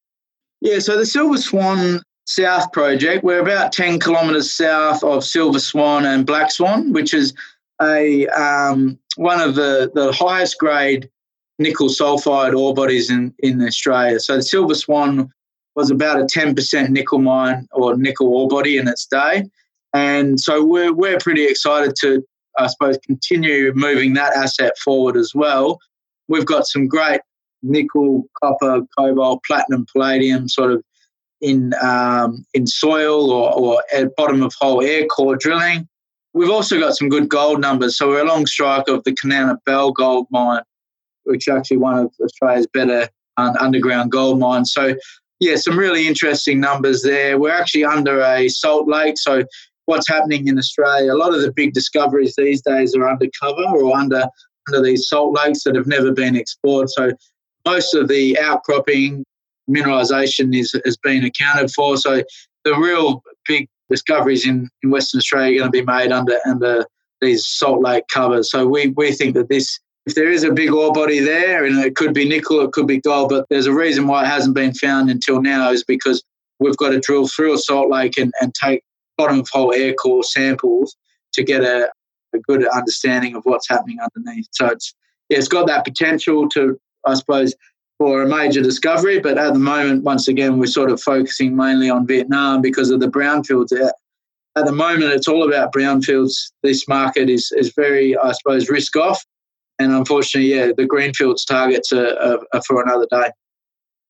Yeah, 0.63 0.79
so 0.79 0.97
the 0.97 1.05
Silver 1.05 1.37
Swan 1.37 2.01
South 2.27 2.73
project, 2.73 3.23
we're 3.23 3.41
about 3.41 3.73
10 3.73 4.01
kilometres 4.01 4.51
south 4.51 5.05
of 5.05 5.25
Silver 5.25 5.59
Swan 5.59 6.07
and 6.07 6.25
Black 6.25 6.51
Swan, 6.51 6.93
which 6.93 7.13
is 7.13 7.35
a 7.83 8.27
um, 8.29 8.99
one 9.17 9.41
of 9.41 9.55
the, 9.55 9.91
the 9.95 10.13
highest 10.13 10.59
grade 10.59 11.11
nickel 11.59 11.89
sulfide 11.89 12.57
ore 12.57 12.75
bodies 12.75 13.11
in, 13.11 13.35
in 13.41 13.63
Australia. 13.63 14.19
So 14.21 14.37
the 14.37 14.43
Silver 14.43 14.75
Swan 14.75 15.31
was 15.77 15.91
about 15.91 16.19
a 16.19 16.25
10% 16.25 16.89
nickel 16.89 17.19
mine 17.19 17.69
or 17.71 17.97
nickel 17.97 18.35
ore 18.35 18.49
body 18.49 18.79
in 18.79 18.89
its 18.89 19.07
day. 19.07 19.45
And 19.93 20.41
so 20.41 20.65
we're, 20.65 20.93
we're 20.93 21.19
pretty 21.19 21.45
excited 21.45 21.95
to, 22.01 22.25
I 22.59 22.67
suppose, 22.67 22.99
continue 23.07 23.73
moving 23.75 24.15
that 24.15 24.35
asset 24.35 24.77
forward 24.79 25.17
as 25.17 25.33
well. 25.35 25.79
We've 26.29 26.47
got 26.47 26.67
some 26.67 26.89
great 26.89 27.21
nickel, 27.63 28.25
copper, 28.43 28.81
cobalt, 28.99 29.43
platinum, 29.47 29.87
palladium 29.93 30.49
sort 30.49 30.73
of 30.73 30.83
in 31.43 31.75
um, 31.83 32.45
in 32.55 32.67
soil 32.67 33.31
or, 33.31 33.53
or 33.55 33.83
at 33.95 34.17
bottom 34.17 34.43
of 34.43 34.55
hole 34.59 34.83
air 34.83 35.07
core 35.07 35.37
drilling. 35.37 35.87
We've 36.33 36.51
also 36.51 36.79
got 36.79 36.97
some 36.97 37.09
good 37.09 37.29
gold 37.29 37.61
numbers. 37.61 37.97
So 37.97 38.09
we're 38.09 38.23
along 38.23 38.47
strike 38.47 38.89
of 38.89 39.05
the 39.05 39.13
Kanowna 39.13 39.57
Belle 39.65 39.93
gold 39.93 40.27
mine, 40.31 40.63
which 41.25 41.49
is 41.49 41.55
actually 41.55 41.79
one 41.79 41.99
of 41.99 42.13
Australia's 42.23 42.67
better 42.67 43.09
underground 43.37 44.11
gold 44.11 44.39
mines. 44.39 44.73
So 44.73 44.95
yeah, 45.41 45.57
some 45.57 45.79
really 45.79 46.07
interesting 46.07 46.61
numbers 46.61 47.03
there. 47.03 47.39
We're 47.39 47.51
actually 47.51 47.85
under 47.85 48.21
a 48.21 48.49
salt 48.49 48.89
lake. 48.89 49.19
So 49.19 49.45
what's 49.85 50.09
happening 50.09 50.49
in 50.49 50.59
Australia, 50.59 51.13
a 51.13 51.15
lot 51.15 51.35
of 51.35 51.43
the 51.43 51.53
big 51.53 51.73
discoveries 51.73 52.35
these 52.37 52.63
days 52.63 52.95
are 52.95 53.09
undercover 53.09 53.63
or 53.63 53.97
under 53.97 54.27
under 54.69 54.83
these 54.83 55.09
salt 55.09 55.33
lakes 55.33 55.63
that 55.63 55.77
have 55.77 55.87
never 55.87 56.11
been 56.13 56.35
explored. 56.35 56.91
So 56.91 57.13
most 57.65 57.95
of 57.95 58.09
the 58.09 58.37
outcropping 58.39 59.25
mineralisation 59.71 60.57
is 60.57 60.79
has 60.85 60.97
been 60.97 61.25
accounted 61.25 61.71
for. 61.71 61.97
So 61.97 62.23
the 62.65 62.75
real 62.75 63.23
big 63.47 63.69
discoveries 63.89 64.47
in, 64.47 64.69
in 64.83 64.91
Western 64.91 65.19
Australia 65.19 65.57
are 65.57 65.59
going 65.61 65.73
to 65.73 65.79
be 65.79 65.85
made 65.85 66.13
under 66.13 66.39
under 66.47 66.85
these 67.21 67.47
salt 67.47 67.83
lake 67.83 68.05
covers. 68.13 68.51
So 68.51 68.67
we, 68.67 68.89
we 68.89 69.13
think 69.13 69.35
that 69.35 69.49
this 69.49 69.79
if 70.07 70.15
there 70.15 70.31
is 70.31 70.45
a 70.45 70.53
big 70.53 70.73
ore 70.73 70.93
body 70.93 71.19
there, 71.19 71.65
and 71.65 71.85
it 71.85 71.97
could 71.97 72.15
be 72.15 72.29
nickel, 72.29 72.61
it 72.61 72.73
could 72.73 72.87
be 72.87 73.01
gold, 73.01 73.29
but 73.29 73.47
there's 73.51 73.67
a 73.67 73.73
reason 73.73 74.07
why 74.07 74.23
it 74.23 74.29
hasn't 74.29 74.55
been 74.55 74.73
found 74.73 75.11
until 75.11 75.43
now 75.43 75.71
is 75.71 75.83
because 75.85 76.23
we've 76.61 76.77
got 76.77 76.91
to 76.91 77.01
drill 77.01 77.27
through 77.27 77.55
a 77.55 77.59
salt 77.59 77.91
lake 77.91 78.17
and, 78.17 78.33
and 78.41 78.55
take 78.55 78.83
bottom 79.19 79.41
of 79.41 79.49
hole 79.49 79.73
air 79.75 79.95
core 79.95 80.23
samples 80.23 80.97
to 81.33 81.43
get 81.43 81.63
a, 81.63 81.91
a 82.35 82.39
good 82.39 82.67
understanding 82.69 83.35
of 83.35 83.43
what's 83.45 83.69
happening 83.69 83.99
underneath. 84.01 84.47
So 84.53 84.67
it's 84.67 84.95
yeah, 85.29 85.39
it's 85.39 85.49
got 85.49 85.67
that 85.67 85.85
potential 85.85 86.49
to, 86.51 86.79
I 87.05 87.15
suppose, 87.15 87.55
for 87.99 88.23
a 88.23 88.29
major 88.29 88.63
discovery. 88.63 89.19
But 89.19 89.39
at 89.39 89.55
the 89.55 89.59
moment, 89.59 90.05
once 90.05 90.29
again, 90.29 90.59
we're 90.59 90.67
sort 90.67 90.91
of 90.91 91.01
focusing 91.01 91.57
mainly 91.57 91.91
on 91.91 92.07
Vietnam 92.07 92.63
because 92.63 92.91
of 92.91 93.01
the 93.01 93.09
brownfields. 93.09 93.73
At 94.57 94.65
the 94.65 94.73
moment, 94.73 95.13
it's 95.13 95.29
all 95.29 95.47
about 95.47 95.73
brownfields. 95.73 96.53
This 96.63 96.87
market 96.87 97.29
is, 97.29 97.53
is 97.57 97.73
very, 97.75 98.17
I 98.17 98.33
suppose, 98.33 98.71
risk 98.71 98.97
off. 98.97 99.25
And 99.79 99.93
unfortunately, 99.93 100.55
yeah, 100.55 100.73
the 100.77 100.87
greenfields 100.87 101.45
targets 101.45 101.93
are, 101.93 102.17
are, 102.19 102.39
are 102.53 102.63
for 102.63 102.83
another 102.83 103.07
day. 103.11 103.31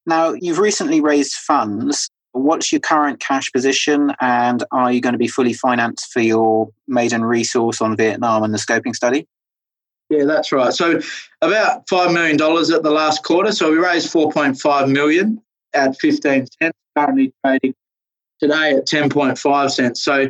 Now, 0.06 0.32
you've 0.32 0.58
recently 0.60 1.00
raised 1.00 1.34
funds. 1.34 2.08
What's 2.32 2.70
your 2.70 2.80
current 2.80 3.18
cash 3.18 3.50
position, 3.50 4.12
and 4.20 4.62
are 4.70 4.92
you 4.92 5.00
going 5.00 5.14
to 5.14 5.18
be 5.18 5.26
fully 5.26 5.54
financed 5.54 6.12
for 6.12 6.20
your 6.20 6.68
maiden 6.86 7.24
resource 7.24 7.80
on 7.80 7.96
Vietnam 7.96 8.42
and 8.42 8.52
the 8.52 8.58
scoping 8.58 8.94
study? 8.94 9.26
Yeah, 10.10 10.24
that's 10.24 10.52
right. 10.52 10.72
So 10.72 11.00
about 11.40 11.88
five 11.88 12.12
million 12.12 12.36
dollars 12.36 12.70
at 12.70 12.82
the 12.82 12.90
last 12.90 13.24
quarter. 13.24 13.52
So 13.52 13.70
we 13.72 13.78
raised 13.78 14.12
four 14.12 14.30
point 14.30 14.60
five 14.60 14.88
million 14.88 15.42
at 15.74 15.98
fifteen 15.98 16.46
cents. 16.60 16.78
Currently 16.96 17.32
trading 17.44 17.74
today 18.38 18.76
at 18.76 18.86
ten 18.86 19.08
point 19.08 19.38
five 19.38 19.72
cents. 19.72 20.04
So 20.04 20.28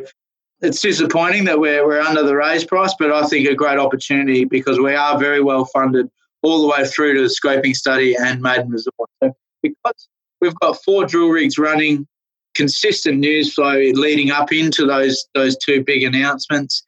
it's 0.61 0.81
disappointing 0.81 1.45
that 1.45 1.59
we're 1.59 1.85
we're 1.85 2.01
under 2.01 2.23
the 2.23 2.35
raise 2.35 2.65
price, 2.65 2.93
but 2.97 3.11
I 3.11 3.27
think 3.27 3.47
a 3.47 3.55
great 3.55 3.77
opportunity 3.77 4.45
because 4.45 4.79
we 4.79 4.95
are 4.95 5.19
very 5.19 5.41
well 5.41 5.65
funded 5.65 6.09
all 6.41 6.61
the 6.61 6.67
way 6.67 6.85
through 6.85 7.15
to 7.15 7.21
the 7.21 7.27
scoping 7.27 7.75
study 7.75 8.15
and 8.15 8.41
maiden 8.41 8.69
resort. 8.69 9.09
So 9.23 9.35
because 9.61 10.07
we've 10.41 10.55
got 10.55 10.81
four 10.83 11.05
drill 11.05 11.29
rigs 11.29 11.57
running, 11.57 12.07
consistent 12.55 13.19
news 13.19 13.53
flow 13.53 13.77
leading 13.93 14.31
up 14.31 14.51
into 14.51 14.85
those 14.85 15.25
those 15.35 15.57
two 15.57 15.83
big 15.83 16.03
announcements. 16.03 16.83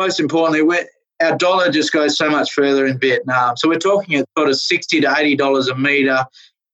Most 0.00 0.20
importantly, 0.20 0.62
we're 0.62 0.86
our 1.22 1.36
dollar 1.36 1.70
just 1.70 1.92
goes 1.92 2.18
so 2.18 2.28
much 2.28 2.52
further 2.52 2.86
in 2.86 2.98
Vietnam. 2.98 3.56
So 3.56 3.68
we're 3.68 3.78
talking 3.78 4.16
at 4.16 4.28
sort 4.36 4.50
of 4.50 4.60
sixty 4.60 5.00
to 5.00 5.14
eighty 5.16 5.36
dollars 5.36 5.68
a 5.68 5.76
meter, 5.76 6.24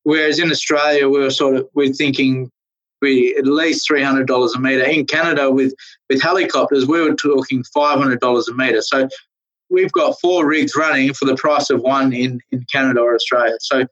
whereas 0.02 0.38
in 0.38 0.50
Australia 0.50 1.08
we 1.08 1.24
are 1.24 1.30
sort 1.30 1.56
of 1.56 1.68
we're 1.74 1.92
thinking 1.92 2.50
we 3.00 3.34
at 3.36 3.46
least 3.46 3.86
three 3.86 4.02
hundred 4.02 4.26
dollars 4.26 4.54
a 4.54 4.60
meter. 4.60 4.84
In 4.84 5.06
Canada 5.06 5.50
with 5.50 5.74
with 6.08 6.22
helicopters 6.22 6.86
we 6.86 7.00
were 7.00 7.14
talking 7.14 7.64
five 7.74 7.98
hundred 7.98 8.20
dollars 8.20 8.48
a 8.48 8.54
meter. 8.54 8.82
So 8.82 9.08
we've 9.68 9.92
got 9.92 10.20
four 10.20 10.46
rigs 10.46 10.74
running 10.76 11.14
for 11.14 11.24
the 11.24 11.36
price 11.36 11.70
of 11.70 11.80
one 11.80 12.12
in 12.12 12.40
in 12.50 12.64
Canada 12.72 13.00
or 13.00 13.14
Australia. 13.14 13.56
So 13.60 13.86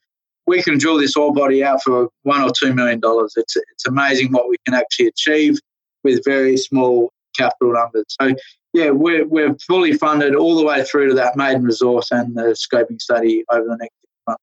we 0.46 0.62
can 0.62 0.78
drill 0.78 0.98
this 0.98 1.16
ore 1.16 1.32
body 1.32 1.62
out 1.62 1.82
for 1.82 2.08
one 2.22 2.42
or 2.42 2.50
two 2.58 2.72
million 2.74 3.00
dollars. 3.00 3.34
It's 3.36 3.56
it's 3.56 3.86
amazing 3.86 4.32
what 4.32 4.48
we 4.48 4.56
can 4.64 4.74
actually 4.74 5.08
achieve 5.08 5.58
with 6.04 6.24
very 6.24 6.56
small 6.56 7.12
capital 7.36 7.72
numbers. 7.72 8.06
So 8.20 8.34
yeah, 8.72 8.90
we're, 8.90 9.26
we're 9.26 9.56
fully 9.66 9.94
funded 9.94 10.34
all 10.34 10.54
the 10.56 10.64
way 10.64 10.84
through 10.84 11.08
to 11.08 11.14
that 11.14 11.36
maiden 11.36 11.64
resource 11.64 12.10
and 12.10 12.36
the 12.36 12.54
scoping 12.54 13.00
study 13.00 13.44
over 13.50 13.64
the 13.64 13.76
next 13.76 13.94
six 14.00 14.12
months. 14.26 14.42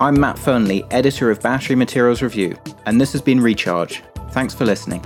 I'm 0.00 0.20
Matt 0.20 0.36
Fearnley, 0.36 0.86
editor 0.92 1.28
of 1.30 1.40
Battery 1.40 1.74
Materials 1.74 2.22
Review, 2.22 2.56
and 2.86 3.00
this 3.00 3.10
has 3.12 3.20
been 3.20 3.40
Recharge. 3.40 4.00
Thanks 4.30 4.54
for 4.54 4.64
listening. 4.64 5.04